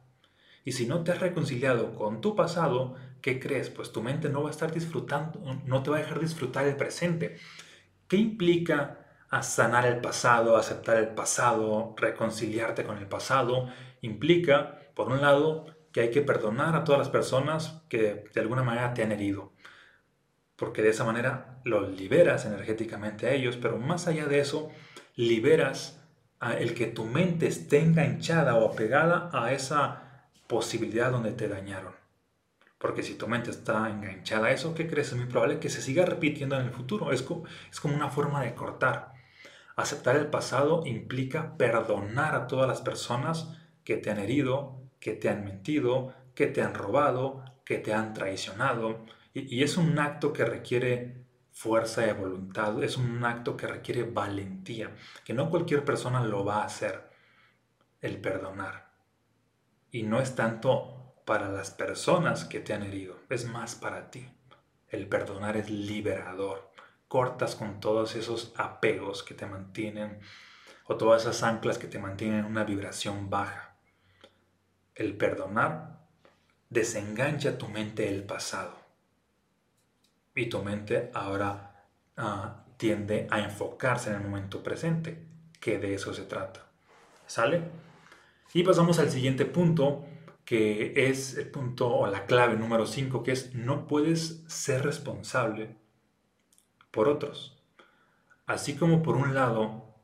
Y 0.66 0.72
si 0.72 0.86
no 0.86 1.04
te 1.04 1.12
has 1.12 1.20
reconciliado 1.20 1.94
con 1.96 2.22
tu 2.22 2.36
pasado, 2.36 2.96
¿qué 3.22 3.40
crees? 3.40 3.70
Pues 3.70 3.92
tu 3.92 4.02
mente 4.02 4.30
no 4.30 4.44
va 4.44 4.50
a 4.50 4.52
estar 4.52 4.72
disfrutando, 4.72 5.40
no 5.66 5.84
te 5.84 5.90
va 5.90 5.98
a 5.98 6.00
dejar 6.02 6.20
disfrutar 6.20 6.66
el 6.66 6.76
presente. 6.76 7.38
¿Qué 8.08 8.18
implica 8.18 9.00
a 9.30 9.44
sanar 9.44 9.86
el 9.86 10.00
pasado, 10.00 10.56
aceptar 10.56 10.98
el 10.98 11.10
pasado, 11.10 11.96
reconciliarte 11.98 12.84
con 12.84 12.98
el 12.98 13.08
pasado? 13.08 13.68
Implica, 14.02 14.80
por 14.94 15.10
un 15.10 15.22
lado, 15.22 15.66
que 15.92 16.02
hay 16.02 16.12
que 16.12 16.22
perdonar 16.22 16.76
a 16.76 16.84
todas 16.84 17.00
las 17.00 17.10
personas 17.10 17.84
que 17.90 18.26
de 18.34 18.42
alguna 18.42 18.64
manera 18.64 18.94
te 18.94 19.04
han 19.04 19.12
herido. 19.12 19.54
Porque 20.56 20.82
de 20.82 20.90
esa 20.90 21.04
manera 21.04 21.62
los 21.66 21.90
liberas 21.90 22.46
energéticamente 22.46 23.28
a 23.28 23.32
ellos, 23.32 23.58
pero 23.58 23.78
más 23.78 24.08
allá 24.08 24.26
de 24.26 24.40
eso, 24.40 24.70
liberas 25.16 26.02
a 26.40 26.54
el 26.54 26.74
que 26.74 26.88
tu 26.88 27.06
mente 27.06 27.48
esté 27.48 27.80
enganchada 27.80 28.56
o 28.56 28.72
apegada 28.72 29.30
a 29.34 29.54
esa 29.54 30.03
posibilidad 30.48 31.12
donde 31.12 31.32
te 31.32 31.48
dañaron. 31.48 31.94
Porque 32.78 33.04
si 33.04 33.16
tu 33.16 33.28
mente 33.28 33.50
está 33.50 33.90
enganchada 33.90 34.48
a 34.48 34.52
eso, 34.52 34.76
¿qué 34.76 34.88
crees? 34.88 35.10
Es 35.10 35.16
muy 35.16 35.28
probable 35.28 35.60
que 35.60 35.70
se 35.70 35.82
siga 35.82 36.06
repitiendo 36.06 36.60
en 36.60 36.66
el 36.66 36.72
futuro. 36.72 37.12
Es 37.12 37.22
como, 37.22 37.46
es 37.72 37.80
como 37.80 37.96
una 37.96 38.10
forma 38.10 38.42
de 38.44 38.56
cortar. 38.56 39.14
Aceptar 39.76 40.18
el 40.18 40.28
pasado 40.28 40.84
implica 40.86 41.58
perdonar 41.58 42.36
a 42.36 42.48
todas 42.48 42.68
las 42.68 42.82
personas 42.82 43.58
que 43.84 43.98
te 43.98 44.12
han 44.12 44.20
herido, 44.20 44.82
que 45.00 45.14
te 45.14 45.30
han 45.30 45.46
mentido, 45.46 46.14
que 46.36 46.48
te 46.48 46.62
han 46.62 46.74
robado, 46.74 47.46
que 47.64 47.78
te 47.78 47.94
han 47.94 48.14
traicionado. 48.14 49.06
Y, 49.34 49.56
y 49.56 49.64
es 49.64 49.78
un 49.78 49.98
acto 49.98 50.34
que 50.34 50.46
requiere 50.46 51.24
fuerza 51.54 52.02
de 52.02 52.14
voluntad, 52.14 52.84
es 52.84 52.98
un 52.98 53.24
acto 53.24 53.56
que 53.56 53.68
requiere 53.68 54.04
valentía, 54.04 54.92
que 55.24 55.34
no 55.34 55.50
cualquier 55.50 55.86
persona 55.86 56.24
lo 56.24 56.44
va 56.44 56.64
a 56.64 56.66
hacer, 56.66 57.10
el 58.02 58.20
perdonar. 58.20 58.93
Y 59.94 60.02
no 60.02 60.20
es 60.20 60.34
tanto 60.34 61.22
para 61.24 61.50
las 61.50 61.70
personas 61.70 62.46
que 62.46 62.60
te 62.60 62.74
han 62.74 62.82
herido, 62.82 63.20
es 63.30 63.46
más 63.46 63.76
para 63.76 64.10
ti. 64.10 64.28
El 64.90 65.08
perdonar 65.08 65.56
es 65.56 65.70
liberador. 65.70 66.72
Cortas 67.08 67.56
con 67.56 67.80
todos 67.80 68.16
esos 68.16 68.54
apegos 68.58 69.22
que 69.22 69.36
te 69.36 69.46
mantienen 69.46 70.20
o 70.86 70.98
todas 70.98 71.22
esas 71.22 71.44
anclas 71.44 71.78
que 71.78 71.86
te 71.86 72.00
mantienen 72.00 72.40
en 72.40 72.46
una 72.46 72.64
vibración 72.64 73.30
baja. 73.30 73.76
El 74.96 75.16
perdonar 75.16 76.00
desengancha 76.72 77.60
tu 77.60 77.68
mente 77.68 78.06
del 78.06 78.24
pasado. 78.24 78.76
Y 80.34 80.48
tu 80.48 80.64
mente 80.64 81.12
ahora 81.14 81.86
ah, 82.18 82.66
tiende 82.78 83.28
a 83.30 83.42
enfocarse 83.42 84.10
en 84.10 84.16
el 84.16 84.24
momento 84.24 84.64
presente, 84.64 85.24
que 85.62 85.78
de 85.78 85.94
eso 85.94 86.16
se 86.16 86.24
trata. 86.24 86.66
¿Sale? 87.28 87.93
Y 88.54 88.64
pasamos 88.64 89.00
al 89.00 89.10
siguiente 89.10 89.46
punto, 89.46 90.06
que 90.46 91.10
es 91.10 91.38
el 91.38 91.48
punto 91.48 91.88
o 91.88 92.06
la 92.08 92.26
clave 92.26 92.56
número 92.56 92.86
5, 92.86 93.24
que 93.24 93.32
es 93.32 93.56
no 93.56 93.88
puedes 93.88 94.44
ser 94.48 94.84
responsable 94.84 95.76
por 96.92 97.10
otros. 97.10 97.60
Así 98.46 98.76
como 98.76 99.02
por 99.02 99.16
un 99.16 99.34
lado 99.34 99.96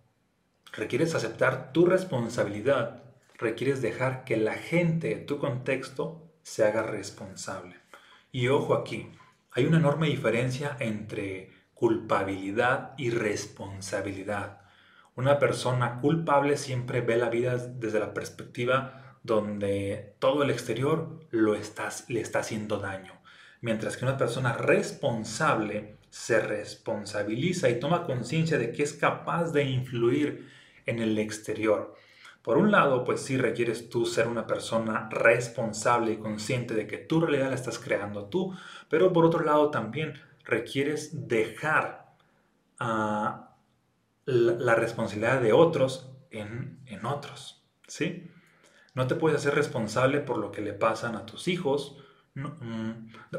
requieres 0.71 1.13
aceptar 1.13 1.71
tu 1.73 1.85
responsabilidad, 1.85 3.03
requieres 3.37 3.81
dejar 3.81 4.23
que 4.23 4.37
la 4.37 4.55
gente 4.55 5.15
tu 5.15 5.37
contexto 5.37 6.29
se 6.41 6.63
haga 6.65 6.81
responsable. 6.81 7.75
Y 8.31 8.47
ojo 8.47 8.73
aquí, 8.73 9.11
hay 9.51 9.65
una 9.65 9.77
enorme 9.77 10.07
diferencia 10.07 10.75
entre 10.79 11.51
culpabilidad 11.73 12.93
y 12.97 13.11
responsabilidad. 13.11 14.58
Una 15.19 15.37
persona 15.37 15.99
culpable 15.99 16.55
siempre 16.55 17.01
ve 17.01 17.17
la 17.17 17.29
vida 17.29 17.57
desde 17.57 17.99
la 17.99 18.13
perspectiva 18.13 19.17
donde 19.21 20.13
todo 20.17 20.43
el 20.43 20.49
exterior 20.49 21.19
lo 21.31 21.55
le 21.55 22.21
está 22.21 22.39
haciendo 22.39 22.77
daño. 22.77 23.19
Mientras 23.59 23.97
que 23.97 24.05
una 24.05 24.15
persona 24.15 24.53
responsable 24.53 25.97
se 26.09 26.39
responsabiliza 26.39 27.67
y 27.67 27.81
toma 27.81 28.05
conciencia 28.05 28.57
de 28.57 28.71
que 28.71 28.81
es 28.81 28.93
capaz 28.93 29.51
de 29.51 29.65
influir 29.65 30.47
en 30.85 30.99
el 30.99 31.19
exterior. 31.19 31.95
Por 32.41 32.57
un 32.57 32.71
lado, 32.71 33.03
pues 33.03 33.19
sí 33.19 33.35
requieres 33.35 33.89
tú 33.89 34.05
ser 34.05 34.25
una 34.25 34.47
persona 34.47 35.09
responsable 35.11 36.13
y 36.13 36.17
consciente 36.17 36.73
de 36.73 36.87
que 36.87 36.97
tu 36.97 37.19
realidad 37.19 37.49
la 37.49 37.55
estás 37.55 37.77
creando 37.77 38.27
tú, 38.27 38.55
pero 38.87 39.11
por 39.11 39.25
otro 39.25 39.43
lado 39.43 39.69
también 39.69 40.13
requieres 40.45 41.27
dejar 41.27 42.05
a 42.79 43.48
la, 44.29 44.75
responsabilidad 44.75 45.41
de 45.41 45.53
otros 45.53 46.11
en, 46.31 46.79
otros, 47.05 47.63
¿sí? 47.87 48.29
No 48.93 49.07
te 49.07 49.15
puedes 49.15 49.39
hacer 49.39 49.55
responsable 49.55 50.19
por 50.19 50.37
lo 50.37 50.51
que 50.51 50.61
le 50.61 50.73
pasan 50.73 51.15
a 51.15 51.25
tus 51.25 51.47
hijos, 51.47 51.97
mm, 52.35 52.91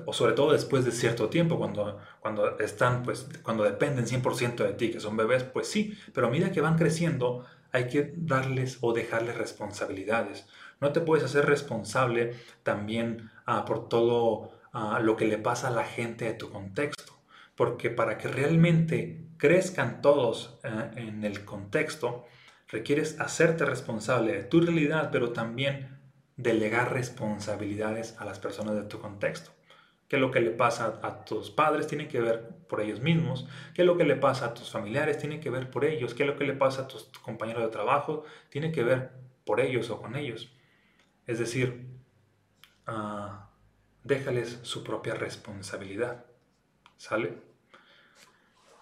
o 0.06 0.12
sobre 0.12 0.32
todo 0.32 0.52
después 0.52 0.85
de 0.85 0.92
cierto 0.92 1.28
tiempo, 1.28 1.59
cuando, 1.59 1.99
cuando 2.20 2.59
están, 2.59 3.02
pues, 3.02 3.28
cuando 3.42 3.64
dependen 3.64 4.06
100% 4.06 4.64
de 4.64 4.73
ti, 4.73 4.90
que 4.90 5.00
son 5.00 5.16
bebés, 5.16 5.44
pues 5.44 5.68
sí, 5.68 5.97
pero 6.14 6.26
a 6.26 6.30
medida 6.30 6.52
que 6.52 6.61
van 6.61 6.76
creciendo, 6.76 7.44
hay 7.73 7.88
que 7.88 8.12
darles 8.16 8.78
o 8.80 8.92
dejarles 8.92 9.37
responsabilidades. 9.37 10.47
No 10.80 10.92
te 10.92 11.00
puedes 11.00 11.25
hacer 11.25 11.47
responsable 11.47 12.35
también 12.62 13.30
ah, 13.47 13.64
por 13.64 13.88
todo 13.88 14.52
ah, 14.73 14.99
lo 15.00 15.16
que 15.16 15.26
le 15.26 15.38
pasa 15.38 15.68
a 15.68 15.70
la 15.70 15.85
gente 15.85 16.25
de 16.25 16.35
tu 16.35 16.50
contexto, 16.50 17.19
porque 17.61 17.90
para 17.90 18.17
que 18.17 18.26
realmente 18.26 19.26
crezcan 19.37 20.00
todos 20.00 20.59
eh, 20.64 20.93
en 20.97 21.25
el 21.25 21.45
contexto, 21.45 22.25
requieres 22.69 23.21
hacerte 23.21 23.67
responsable 23.67 24.33
de 24.33 24.45
tu 24.45 24.62
realidad, 24.62 25.11
pero 25.12 25.35
también 25.35 26.00
delegar 26.38 26.95
responsabilidades 26.95 28.17
a 28.19 28.25
las 28.25 28.38
personas 28.38 28.76
de 28.76 28.85
tu 28.85 28.99
contexto. 28.99 29.50
¿Qué 30.09 30.17
es 30.17 30.23
lo 30.23 30.31
que 30.31 30.40
le 30.40 30.52
pasa 30.52 31.00
a 31.02 31.23
tus 31.26 31.50
padres? 31.50 31.87
Tiene 31.87 32.09
que 32.09 32.23
ver 32.23 32.49
por 32.67 32.81
ellos 32.81 33.00
mismos. 33.02 33.47
¿Qué 33.75 33.83
es 33.83 33.87
lo 33.87 33.99
que 33.99 34.05
le 34.05 34.17
pasa 34.17 34.47
a 34.47 34.55
tus 34.55 34.71
familiares? 34.71 35.19
Tiene 35.19 35.38
que 35.38 35.50
ver 35.50 35.71
por 35.71 35.85
ellos. 35.85 36.14
¿Qué 36.14 36.23
es 36.23 36.31
lo 36.31 36.37
que 36.37 36.47
le 36.47 36.55
pasa 36.55 36.85
a 36.85 36.88
tus 36.88 37.11
compañeros 37.21 37.62
de 37.62 37.69
trabajo? 37.69 38.25
Tiene 38.49 38.73
que 38.73 38.85
ver 38.85 39.11
por 39.45 39.61
ellos 39.61 39.90
o 39.90 40.00
con 40.00 40.17
ellos. 40.17 40.50
Es 41.26 41.38
decir, 41.38 41.88
ah, 42.87 43.50
déjales 44.02 44.61
su 44.62 44.83
propia 44.83 45.12
responsabilidad. 45.12 46.25
¿Sale? 46.97 47.50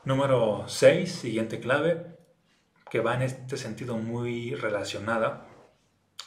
Número 0.09 0.65
6, 0.67 1.12
siguiente 1.12 1.61
clave, 1.61 2.17
que 2.91 3.00
va 3.00 3.15
en 3.15 3.21
este 3.21 3.59
sentido 3.59 3.99
muy 3.99 4.55
relacionada 4.55 5.47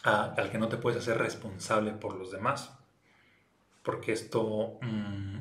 al 0.04 0.52
que 0.52 0.60
no 0.60 0.70
te 0.70 0.78
puedes 0.78 1.00
hacer 1.00 1.18
responsable 1.18 1.92
por 1.94 2.16
los 2.16 2.32
demás. 2.32 2.78
Porque 3.82 4.12
esto 4.12 4.78
mm, 4.84 5.40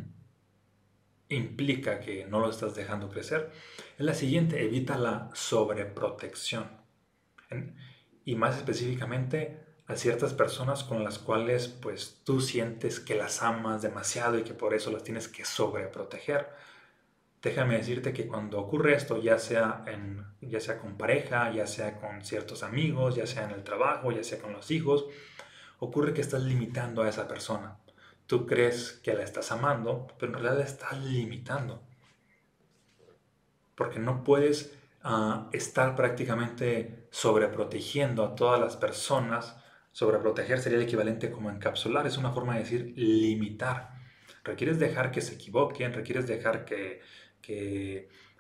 implica 1.29 2.01
que 2.01 2.25
no 2.25 2.41
lo 2.41 2.49
estás 2.49 2.75
dejando 2.75 3.11
crecer 3.11 3.53
es 3.99 4.07
la 4.07 4.15
siguiente, 4.15 4.65
evita 4.65 4.97
la 4.97 5.29
sobreprotección. 5.35 6.67
Y 8.25 8.37
más 8.37 8.57
específicamente 8.57 9.67
a 9.87 9.97
ciertas 9.97 10.33
personas 10.33 10.83
con 10.83 11.05
las 11.05 11.19
cuales 11.19 11.69
pues 11.69 12.23
tú 12.25 12.41
sientes 12.41 13.01
que 13.01 13.17
las 13.17 13.43
amas 13.43 13.83
demasiado 13.83 14.39
y 14.39 14.45
que 14.45 14.55
por 14.55 14.73
eso 14.73 14.91
las 14.91 15.05
tienes 15.05 15.29
que 15.29 15.45
sobreproteger. 15.45 16.49
Déjame 17.43 17.79
decirte 17.79 18.13
que 18.13 18.27
cuando 18.27 18.59
ocurre 18.59 18.95
esto, 18.95 19.21
ya 19.21 19.39
sea, 19.39 19.85
ya 20.43 20.61
sea 20.61 20.79
con 20.79 20.99
pareja, 20.99 21.51
ya 21.51 21.67
sea 21.67 21.99
con 21.99 22.23
ciertos 22.23 22.63
amigos, 22.63 23.17
ya 23.17 23.27
sea 23.27 23.45
en 23.45 23.53
el 23.53 23.65
trabajo, 23.65 24.13
ya 24.13 24.23
sea 24.23 24.41
con 24.43 24.53
los 24.53 24.71
hijos, 24.71 25.07
ocurre 25.79 26.13
que 26.13 26.21
estás 26.21 26.43
limitando 26.43 27.03
a 27.03 27.09
esa 27.09 27.27
persona. 27.27 27.79
Tú 28.27 28.47
crees 28.47 29.01
que 29.03 29.15
la 29.15 29.23
estás 29.23 29.53
amando, 29.53 30.07
pero 30.19 30.33
en 30.33 30.35
realidad 30.35 30.59
la 30.59 30.67
estás 30.67 31.03
limitando. 31.03 31.83
Porque 33.75 33.99
no 33.99 34.23
puedes 34.23 34.77
ah, 35.03 35.49
estar 35.53 35.97
prácticamente 35.97 37.09
sobreprotegiendo 37.11 38.23
a 38.23 38.35
todas 38.35 38.61
las 38.61 38.77
personas. 38.77 39.57
Sobreproteger 39.93 40.61
sería 40.61 40.77
el 40.77 40.85
equivalente 40.85 41.31
como 41.31 41.51
encapsular, 41.51 42.07
es 42.07 42.19
una 42.19 42.33
forma 42.33 42.55
de 42.55 42.61
decir 42.61 42.93
limitar. 42.97 43.95
Requieres 44.45 44.79
dejar 44.79 45.11
que 45.11 45.23
se 45.23 45.35
equivoquen, 45.35 45.95
requieres 45.95 46.27
dejar 46.27 46.65
que, 46.65 47.01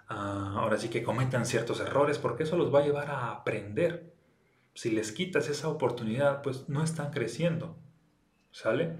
ah, 0.08 0.54
ahora 0.56 0.78
sí 0.78 0.88
que 0.88 1.02
cometan 1.02 1.46
ciertos 1.46 1.80
errores, 1.80 2.18
porque 2.18 2.44
eso 2.44 2.56
los 2.56 2.74
va 2.74 2.80
a 2.80 2.84
llevar 2.84 3.10
a 3.10 3.30
aprender. 3.30 4.12
Si 4.74 4.90
les 4.90 5.12
quitas 5.12 5.48
esa 5.48 5.68
oportunidad, 5.68 6.42
pues 6.42 6.68
no 6.68 6.82
están 6.82 7.10
creciendo. 7.10 7.76
¿Sale? 8.52 8.96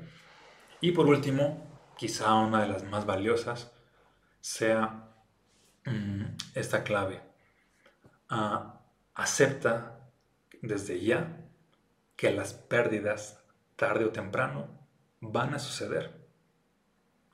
Y 0.81 0.93
por 0.93 1.07
último, 1.07 1.67
quizá 1.97 2.35
una 2.35 2.63
de 2.63 2.69
las 2.69 2.85
más 2.85 3.07
valiosas, 3.07 3.73
sea 4.41 5.09
mm, 5.85 6.25
esta 6.55 6.83
clave. 6.83 7.21
Ah, 8.29 8.81
acepta 9.15 10.01
desde 10.63 11.01
ya 11.01 11.37
que 12.17 12.31
las 12.33 12.55
pérdidas, 12.55 13.43
tarde 13.77 14.05
o 14.05 14.11
temprano, 14.11 14.69
van 15.21 15.55
a 15.55 15.59
suceder. 15.59 16.21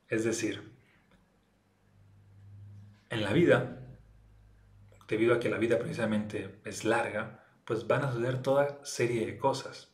Es 0.09 0.25
decir, 0.25 0.76
en 3.11 3.23
la 3.23 3.33
vida, 3.33 3.81
debido 5.09 5.35
a 5.35 5.41
que 5.41 5.49
la 5.49 5.59
vida 5.59 5.79
precisamente 5.79 6.61
es 6.65 6.85
larga, 6.85 7.45
pues 7.65 7.87
van 7.87 8.05
a 8.05 8.13
suceder 8.13 8.43
toda 8.43 8.79
serie 8.85 9.27
de 9.27 9.39
cosas. 9.39 9.93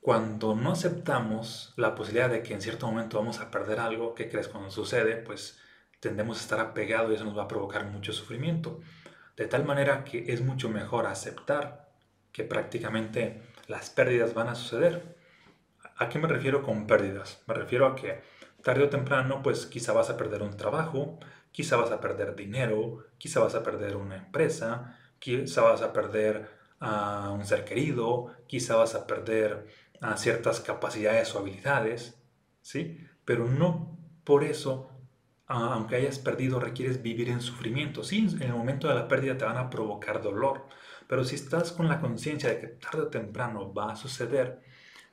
Cuando 0.00 0.54
no 0.54 0.72
aceptamos 0.72 1.72
la 1.76 1.94
posibilidad 1.94 2.28
de 2.28 2.42
que 2.42 2.52
en 2.52 2.60
cierto 2.60 2.86
momento 2.86 3.18
vamos 3.18 3.40
a 3.40 3.50
perder 3.50 3.80
algo, 3.80 4.14
¿qué 4.14 4.28
crees 4.28 4.48
cuando 4.48 4.70
sucede? 4.70 5.16
Pues 5.16 5.58
tendemos 6.00 6.38
a 6.38 6.42
estar 6.42 6.60
apegados 6.60 7.10
y 7.10 7.14
eso 7.14 7.24
nos 7.24 7.38
va 7.38 7.44
a 7.44 7.48
provocar 7.48 7.86
mucho 7.86 8.12
sufrimiento. 8.12 8.80
De 9.36 9.46
tal 9.46 9.64
manera 9.64 10.04
que 10.04 10.32
es 10.32 10.42
mucho 10.42 10.68
mejor 10.68 11.06
aceptar 11.06 11.90
que 12.32 12.44
prácticamente 12.44 13.40
las 13.66 13.90
pérdidas 13.90 14.34
van 14.34 14.48
a 14.48 14.54
suceder. 14.54 15.16
¿A 15.96 16.08
qué 16.08 16.18
me 16.18 16.28
refiero 16.28 16.62
con 16.62 16.86
pérdidas? 16.86 17.42
Me 17.46 17.54
refiero 17.54 17.86
a 17.86 17.96
que 17.96 18.20
tarde 18.64 18.84
o 18.84 18.88
temprano, 18.88 19.42
pues 19.42 19.66
quizá 19.66 19.92
vas 19.92 20.10
a 20.10 20.16
perder 20.16 20.42
un 20.42 20.56
trabajo, 20.56 21.20
quizá 21.52 21.76
vas 21.76 21.92
a 21.92 22.00
perder 22.00 22.34
dinero, 22.34 23.04
quizá 23.18 23.40
vas 23.40 23.54
a 23.54 23.62
perder 23.62 23.94
una 23.94 24.16
empresa, 24.16 24.98
quizá 25.20 25.62
vas 25.62 25.82
a 25.82 25.92
perder 25.92 26.48
a 26.80 27.30
un 27.30 27.44
ser 27.44 27.64
querido, 27.64 28.34
quizá 28.48 28.76
vas 28.76 28.94
a 28.94 29.06
perder 29.06 29.66
ciertas 30.16 30.60
capacidades 30.60 31.34
o 31.34 31.38
habilidades, 31.38 32.18
¿sí? 32.60 32.98
Pero 33.24 33.46
no 33.46 33.98
por 34.24 34.44
eso, 34.44 34.90
aunque 35.46 35.96
hayas 35.96 36.18
perdido, 36.18 36.58
requieres 36.58 37.02
vivir 37.02 37.28
en 37.28 37.40
sufrimiento. 37.40 38.02
Sí, 38.02 38.26
en 38.40 38.42
el 38.42 38.52
momento 38.54 38.88
de 38.88 38.94
la 38.94 39.08
pérdida 39.08 39.38
te 39.38 39.44
van 39.44 39.58
a 39.58 39.70
provocar 39.70 40.22
dolor, 40.22 40.66
pero 41.06 41.24
si 41.24 41.36
estás 41.36 41.72
con 41.72 41.88
la 41.88 42.00
conciencia 42.00 42.48
de 42.48 42.60
que 42.60 42.66
tarde 42.68 43.02
o 43.02 43.08
temprano 43.08 43.72
va 43.72 43.92
a 43.92 43.96
suceder, 43.96 44.60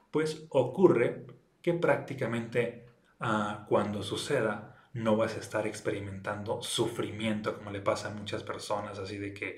pues 0.10 0.46
ocurre 0.50 1.26
que 1.62 1.74
prácticamente 1.74 2.91
ah, 3.22 3.66
cuando 3.70 4.04
suceda 4.04 4.90
no 4.94 5.16
vas 5.16 5.36
a 5.36 5.40
estar 5.40 5.66
experimentando 5.68 6.62
sufrimiento 6.62 7.58
como 7.58 7.72
le 7.72 7.80
pasa 7.80 8.10
a 8.10 8.14
muchas 8.14 8.44
personas, 8.44 9.00
así 9.00 9.18
de 9.18 9.34
que 9.34 9.56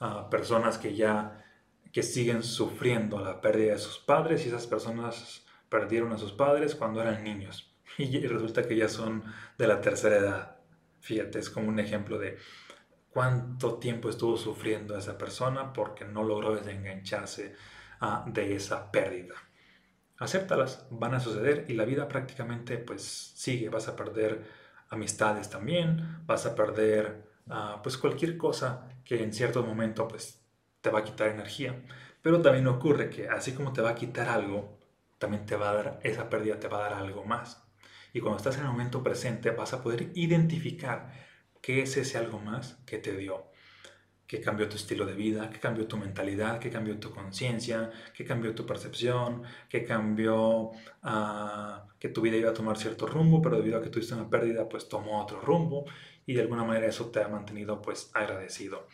ah, 0.00 0.28
personas 0.30 0.78
que 0.78 0.94
ya 0.94 1.44
que 1.92 2.02
siguen 2.02 2.42
sufriendo 2.42 3.20
la 3.20 3.40
pérdida 3.40 3.72
de 3.72 3.78
sus 3.78 3.98
padres 3.98 4.44
y 4.44 4.48
esas 4.48 4.66
personas 4.66 5.44
perdieron 5.68 6.12
a 6.12 6.18
sus 6.18 6.32
padres 6.32 6.74
cuando 6.74 7.02
eran 7.02 7.22
niños 7.22 7.76
y 7.98 8.26
resulta 8.26 8.66
que 8.66 8.76
ya 8.76 8.88
son 8.88 9.22
de 9.58 9.66
la 9.66 9.80
tercera 9.80 10.16
edad. 10.16 10.56
Fíjate, 11.00 11.38
es 11.38 11.50
como 11.50 11.68
un 11.68 11.78
ejemplo 11.78 12.18
de 12.18 12.38
cuánto 13.10 13.78
tiempo 13.78 14.08
estuvo 14.08 14.36
sufriendo 14.36 14.96
esa 14.96 15.18
persona 15.18 15.72
porque 15.72 16.04
no 16.04 16.22
logró 16.22 16.54
desengancharse 16.54 17.54
ah, 18.00 18.24
de 18.26 18.54
esa 18.54 18.90
pérdida. 18.90 19.34
Acéptalas, 20.18 20.86
van 20.90 21.14
a 21.14 21.20
suceder 21.20 21.66
y 21.68 21.74
la 21.74 21.84
vida 21.84 22.08
prácticamente 22.08 22.78
pues 22.78 23.02
sigue, 23.02 23.68
vas 23.68 23.88
a 23.88 23.96
perder 23.96 24.44
amistades 24.88 25.50
también, 25.50 26.24
vas 26.26 26.46
a 26.46 26.54
perder 26.54 27.24
ah, 27.48 27.80
pues 27.82 27.96
cualquier 27.96 28.36
cosa 28.36 28.88
que 29.04 29.22
en 29.22 29.32
cierto 29.32 29.62
momento 29.62 30.06
pues 30.06 30.40
te 30.80 30.90
va 30.90 31.00
a 31.00 31.04
quitar 31.04 31.28
energía. 31.28 31.82
Pero 32.22 32.40
también 32.40 32.66
ocurre 32.68 33.10
que 33.10 33.28
así 33.28 33.52
como 33.52 33.72
te 33.72 33.82
va 33.82 33.90
a 33.90 33.94
quitar 33.94 34.28
algo, 34.28 34.78
también 35.18 35.46
te 35.46 35.56
va 35.56 35.70
a 35.70 35.74
dar, 35.74 36.00
esa 36.02 36.28
pérdida 36.30 36.60
te 36.60 36.68
va 36.68 36.78
a 36.78 36.90
dar 36.90 36.94
algo 36.94 37.24
más. 37.24 37.64
Y 38.12 38.20
cuando 38.20 38.38
estás 38.38 38.56
en 38.56 38.62
el 38.62 38.68
momento 38.68 39.02
presente 39.02 39.50
vas 39.50 39.72
a 39.72 39.82
poder 39.82 40.10
identificar 40.14 41.12
qué 41.60 41.82
es 41.82 41.96
ese 41.96 42.18
algo 42.18 42.38
más 42.38 42.74
que 42.86 42.98
te 42.98 43.16
dio. 43.16 43.51
Qué 44.26 44.40
cambió 44.40 44.68
tu 44.68 44.76
estilo 44.76 45.04
de 45.04 45.14
vida, 45.14 45.50
qué 45.50 45.58
cambió 45.58 45.86
tu 45.86 45.96
mentalidad, 45.96 46.58
qué 46.58 46.70
cambió 46.70 46.98
tu 46.98 47.10
conciencia, 47.10 47.90
qué 48.14 48.24
cambió 48.24 48.54
tu 48.54 48.64
percepción, 48.64 49.42
qué 49.68 49.84
cambió 49.84 50.70
ah, 51.02 51.86
que 51.98 52.08
tu 52.08 52.22
vida 52.22 52.36
iba 52.36 52.50
a 52.50 52.54
tomar 52.54 52.78
cierto 52.78 53.06
rumbo, 53.06 53.42
pero 53.42 53.56
debido 53.56 53.78
a 53.78 53.82
que 53.82 53.90
tuviste 53.90 54.14
una 54.14 54.30
pérdida, 54.30 54.68
pues 54.68 54.88
tomó 54.88 55.22
otro 55.22 55.40
rumbo 55.40 55.84
y 56.26 56.34
de 56.34 56.42
alguna 56.42 56.64
manera 56.64 56.86
eso 56.86 57.10
te 57.10 57.22
ha 57.22 57.28
mantenido 57.28 57.82
pues 57.82 58.10
agradecido. 58.14 58.88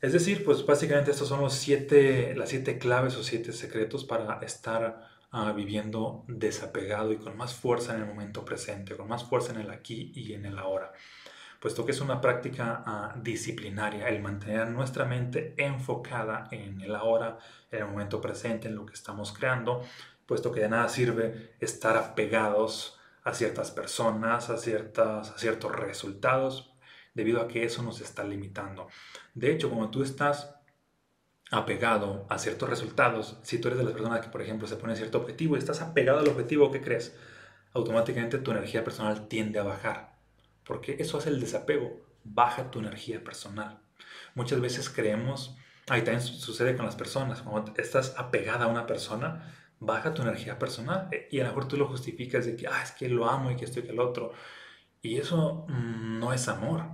Es 0.00 0.12
decir, 0.14 0.44
pues 0.44 0.64
básicamente 0.64 1.10
estos 1.10 1.28
son 1.28 1.40
los 1.40 1.52
siete, 1.52 2.34
las 2.34 2.48
siete 2.48 2.78
claves 2.78 3.16
o 3.16 3.22
siete 3.22 3.52
secretos 3.52 4.04
para 4.04 4.40
estar 4.40 5.08
ah, 5.30 5.52
viviendo 5.52 6.24
desapegado 6.26 7.12
y 7.12 7.16
con 7.18 7.36
más 7.36 7.54
fuerza 7.54 7.94
en 7.94 8.02
el 8.02 8.06
momento 8.06 8.44
presente, 8.44 8.96
con 8.96 9.08
más 9.08 9.24
fuerza 9.24 9.52
en 9.52 9.60
el 9.60 9.70
aquí 9.70 10.10
y 10.14 10.32
en 10.32 10.46
el 10.46 10.58
ahora. 10.58 10.92
Puesto 11.60 11.84
que 11.84 11.92
es 11.92 12.00
una 12.00 12.20
práctica 12.22 12.82
ah, 12.86 13.14
disciplinaria 13.22 14.08
el 14.08 14.22
mantener 14.22 14.68
nuestra 14.68 15.04
mente 15.04 15.54
enfocada 15.58 16.48
en 16.50 16.80
el 16.80 16.94
ahora, 16.94 17.38
en 17.70 17.80
el 17.80 17.86
momento 17.86 18.20
presente, 18.20 18.68
en 18.68 18.76
lo 18.76 18.86
que 18.86 18.94
estamos 18.94 19.32
creando, 19.32 19.82
puesto 20.24 20.52
que 20.52 20.60
de 20.60 20.70
nada 20.70 20.88
sirve 20.88 21.54
estar 21.60 21.96
apegados 21.98 22.98
a 23.24 23.34
ciertas 23.34 23.70
personas, 23.70 24.48
a, 24.48 24.56
ciertas, 24.56 25.30
a 25.30 25.38
ciertos 25.38 25.72
resultados, 25.76 26.72
debido 27.14 27.42
a 27.42 27.48
que 27.48 27.64
eso 27.64 27.82
nos 27.82 28.00
está 28.00 28.24
limitando. 28.24 28.88
De 29.34 29.52
hecho, 29.52 29.68
como 29.68 29.90
tú 29.90 30.02
estás 30.02 30.54
apegado 31.50 32.26
a 32.28 32.38
ciertos 32.38 32.70
resultados, 32.70 33.38
si 33.42 33.58
tú 33.58 33.68
eres 33.68 33.78
de 33.78 33.84
las 33.84 33.92
personas 33.92 34.20
que, 34.20 34.28
por 34.28 34.40
ejemplo, 34.40 34.66
se 34.68 34.76
pone 34.76 34.96
cierto 34.96 35.18
objetivo 35.18 35.56
y 35.56 35.58
estás 35.58 35.82
apegado 35.82 36.20
al 36.20 36.28
objetivo, 36.28 36.70
¿qué 36.70 36.80
crees? 36.80 37.16
Automáticamente 37.74 38.38
tu 38.38 38.52
energía 38.52 38.84
personal 38.84 39.28
tiende 39.28 39.58
a 39.58 39.64
bajar, 39.64 40.09
porque 40.64 40.96
eso 40.98 41.18
hace 41.18 41.30
el 41.30 41.40
desapego, 41.40 42.00
baja 42.24 42.70
tu 42.70 42.80
energía 42.80 43.22
personal. 43.24 43.80
Muchas 44.34 44.60
veces 44.60 44.88
creemos, 44.90 45.56
ahí 45.88 46.02
también 46.02 46.22
sucede 46.22 46.76
con 46.76 46.86
las 46.86 46.96
personas, 46.96 47.42
cuando 47.42 47.72
estás 47.76 48.14
apegada 48.16 48.66
a 48.66 48.68
una 48.68 48.86
persona, 48.86 49.54
baja 49.80 50.14
tu 50.14 50.22
energía 50.22 50.58
personal 50.58 51.08
y 51.30 51.40
a 51.40 51.44
lo 51.44 51.48
mejor 51.50 51.68
tú 51.68 51.76
lo 51.76 51.88
justificas 51.88 52.46
de 52.46 52.54
que, 52.56 52.66
ah, 52.66 52.82
es 52.82 52.92
que 52.92 53.08
lo 53.08 53.28
amo 53.28 53.50
y 53.50 53.56
que 53.56 53.64
esto 53.64 53.80
y 53.80 53.82
que 53.82 53.90
el 53.90 54.00
otro. 54.00 54.32
Y 55.02 55.16
eso 55.18 55.64
mm, 55.68 56.18
no 56.18 56.32
es 56.32 56.48
amor. 56.48 56.84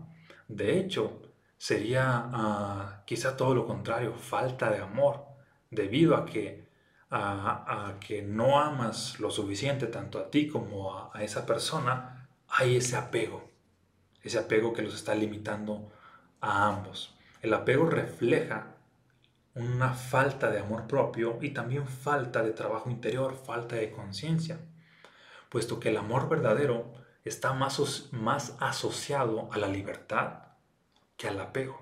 De 0.48 0.79
hecho, 0.79 1.20
sería 1.59 2.31
ah, 2.33 3.02
quizá 3.07 3.37
todo 3.37 3.55
lo 3.55 3.66
contrario, 3.66 4.14
falta 4.14 4.70
de 4.70 4.79
amor, 4.79 5.24
debido 5.70 6.16
a 6.16 6.24
que, 6.24 6.68
a, 7.11 7.96
que 8.00 8.22
no 8.22 8.59
amas 8.61 9.18
lo 9.20 9.31
suficiente 9.31 9.87
tanto 9.87 10.18
a 10.18 10.31
ti 10.31 10.48
como 10.48 11.11
a 11.12 11.22
esa 11.22 11.46
persona, 11.46 12.29
hay 12.48 12.76
ese 12.76 12.96
apego, 12.96 13.50
ese 14.27 14.39
apego 14.39 14.73
que 14.73 14.83
los 14.83 14.95
está 14.95 15.15
limitando 15.15 15.91
a 16.41 16.69
ambos. 16.69 17.15
El 17.43 17.55
apego 17.55 17.89
refleja 17.89 18.77
una 19.55 19.95
falta 19.95 20.51
de 20.51 20.59
amor 20.59 20.87
propio 20.87 21.39
y 21.41 21.51
también 21.51 21.87
falta 21.87 22.43
de 22.43 22.53
trabajo 22.53 22.91
interior, 22.91 23.35
falta 23.35 23.77
de 23.77 23.91
conciencia, 23.91 24.59
puesto 25.49 25.81
que 25.81 25.89
el 25.89 25.97
amor 25.97 26.29
verdadero 26.29 26.93
está 27.25 27.53
más, 27.55 28.09
más 28.12 28.57
asociado 28.61 29.49
a 29.53 29.59
la 29.59 29.69
libertad 29.69 30.43
que 31.17 31.29
al 31.29 31.41
apego. 31.41 31.81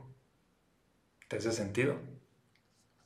¿Te 1.29 1.37
hace 1.37 1.53
sentido? 1.53 1.97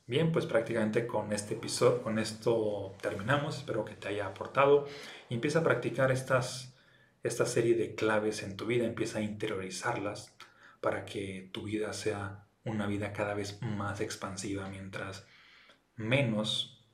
Bien, 0.05 0.31
pues 0.31 0.45
prácticamente 0.45 1.07
con 1.07 1.31
este 1.33 1.53
episodio, 1.53 2.01
con 2.01 2.19
esto 2.19 2.95
terminamos. 3.01 3.57
Espero 3.57 3.85
que 3.85 3.93
te 3.93 4.07
haya 4.07 4.27
aportado 4.27 4.87
y 5.29 5.35
empieza 5.35 5.59
a 5.59 5.63
practicar 5.63 6.11
estas, 6.11 6.73
esta 7.23 7.45
serie 7.45 7.75
de 7.75 7.95
claves 7.95 8.43
en 8.43 8.55
tu 8.55 8.65
vida, 8.65 8.85
empieza 8.85 9.19
a 9.19 9.23
interiorizarlas 9.23 10.35
para 10.81 11.05
que 11.05 11.49
tu 11.51 11.63
vida 11.63 11.93
sea 11.93 12.45
una 12.63 12.87
vida 12.87 13.13
cada 13.13 13.33
vez 13.33 13.61
más 13.61 14.01
expansiva, 14.01 14.69
mientras 14.69 15.25
menos 15.95 16.85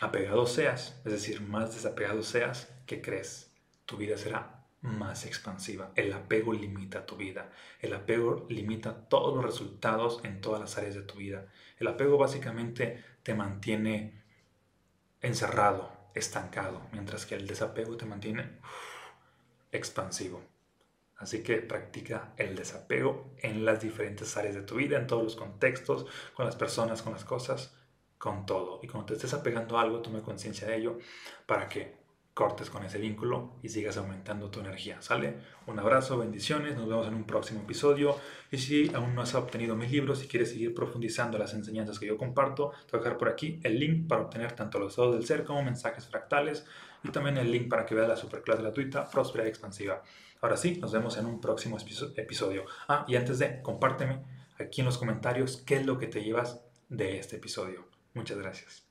apegado 0.00 0.46
seas, 0.46 1.00
es 1.04 1.12
decir, 1.12 1.40
más 1.40 1.74
desapegado 1.74 2.22
seas, 2.22 2.72
que 2.86 3.00
crees, 3.00 3.52
tu 3.86 3.96
vida 3.96 4.16
será 4.16 4.60
más 4.80 5.26
expansiva. 5.26 5.92
El 5.94 6.12
apego 6.12 6.52
limita 6.52 7.04
tu 7.04 7.16
vida. 7.16 7.50
El 7.80 7.92
apego 7.92 8.46
limita 8.48 9.08
todos 9.08 9.34
los 9.34 9.44
resultados 9.44 10.20
en 10.24 10.40
todas 10.40 10.60
las 10.60 10.78
áreas 10.78 10.94
de 10.94 11.02
tu 11.02 11.16
vida. 11.16 11.46
El 11.78 11.86
apego 11.86 12.16
básicamente 12.16 13.04
te 13.22 13.34
mantiene 13.34 14.22
encerrado, 15.20 15.92
estancado, 16.14 16.88
mientras 16.92 17.26
que 17.26 17.34
el 17.34 17.46
desapego 17.46 17.96
te 17.96 18.06
mantiene 18.06 18.58
expansivo. 19.72 20.42
Así 21.16 21.42
que 21.42 21.56
practica 21.58 22.32
el 22.38 22.56
desapego 22.56 23.34
en 23.42 23.64
las 23.64 23.82
diferentes 23.82 24.36
áreas 24.38 24.54
de 24.54 24.62
tu 24.62 24.76
vida, 24.76 24.98
en 24.98 25.06
todos 25.06 25.22
los 25.22 25.36
contextos, 25.36 26.06
con 26.34 26.46
las 26.46 26.56
personas, 26.56 27.02
con 27.02 27.12
las 27.12 27.24
cosas, 27.24 27.74
con 28.16 28.46
todo. 28.46 28.80
Y 28.82 28.86
cuando 28.86 29.06
te 29.08 29.14
estés 29.14 29.34
apegando 29.34 29.78
a 29.78 29.82
algo, 29.82 30.00
tome 30.00 30.22
conciencia 30.22 30.66
de 30.66 30.76
ello 30.76 30.98
para 31.46 31.68
que 31.68 32.00
cortes 32.32 32.70
con 32.70 32.82
ese 32.84 32.98
vínculo 32.98 33.56
y 33.62 33.68
sigas 33.68 33.98
aumentando 33.98 34.50
tu 34.50 34.60
energía. 34.60 35.02
¿Sale? 35.02 35.36
Un 35.66 35.78
abrazo, 35.78 36.16
bendiciones, 36.16 36.74
nos 36.74 36.88
vemos 36.88 37.06
en 37.06 37.14
un 37.14 37.24
próximo 37.24 37.60
episodio. 37.60 38.16
Y 38.50 38.56
si 38.56 38.90
aún 38.94 39.14
no 39.14 39.20
has 39.20 39.34
obtenido 39.34 39.76
mis 39.76 39.90
libros 39.90 40.24
y 40.24 40.26
quieres 40.26 40.50
seguir 40.50 40.74
profundizando 40.74 41.36
las 41.36 41.52
enseñanzas 41.52 41.98
que 41.98 42.06
yo 42.06 42.16
comparto, 42.16 42.72
te 42.86 42.92
voy 42.92 43.00
a 43.00 43.04
dejar 43.04 43.18
por 43.18 43.28
aquí 43.28 43.60
el 43.62 43.78
link 43.78 44.08
para 44.08 44.22
obtener 44.22 44.52
tanto 44.52 44.78
los 44.78 44.92
estados 44.92 45.16
del 45.16 45.26
ser 45.26 45.44
como 45.44 45.62
mensajes 45.62 46.06
fractales 46.06 46.64
y 47.02 47.10
también 47.10 47.36
el 47.38 47.50
link 47.50 47.68
para 47.68 47.86
que 47.86 47.94
veas 47.94 48.08
la 48.08 48.16
superclase 48.16 48.62
gratuita 48.62 49.08
Próspera 49.08 49.44
y 49.44 49.48
Expansiva. 49.48 50.02
Ahora 50.40 50.56
sí, 50.56 50.78
nos 50.80 50.92
vemos 50.92 51.16
en 51.18 51.26
un 51.26 51.40
próximo 51.40 51.76
episodio. 52.16 52.64
Ah, 52.88 53.04
y 53.06 53.16
antes 53.16 53.38
de, 53.38 53.60
compárteme 53.62 54.22
aquí 54.58 54.80
en 54.80 54.86
los 54.86 54.98
comentarios 54.98 55.62
qué 55.66 55.76
es 55.76 55.86
lo 55.86 55.98
que 55.98 56.06
te 56.06 56.22
llevas 56.22 56.60
de 56.88 57.18
este 57.18 57.36
episodio. 57.36 57.86
Muchas 58.14 58.38
gracias. 58.38 58.89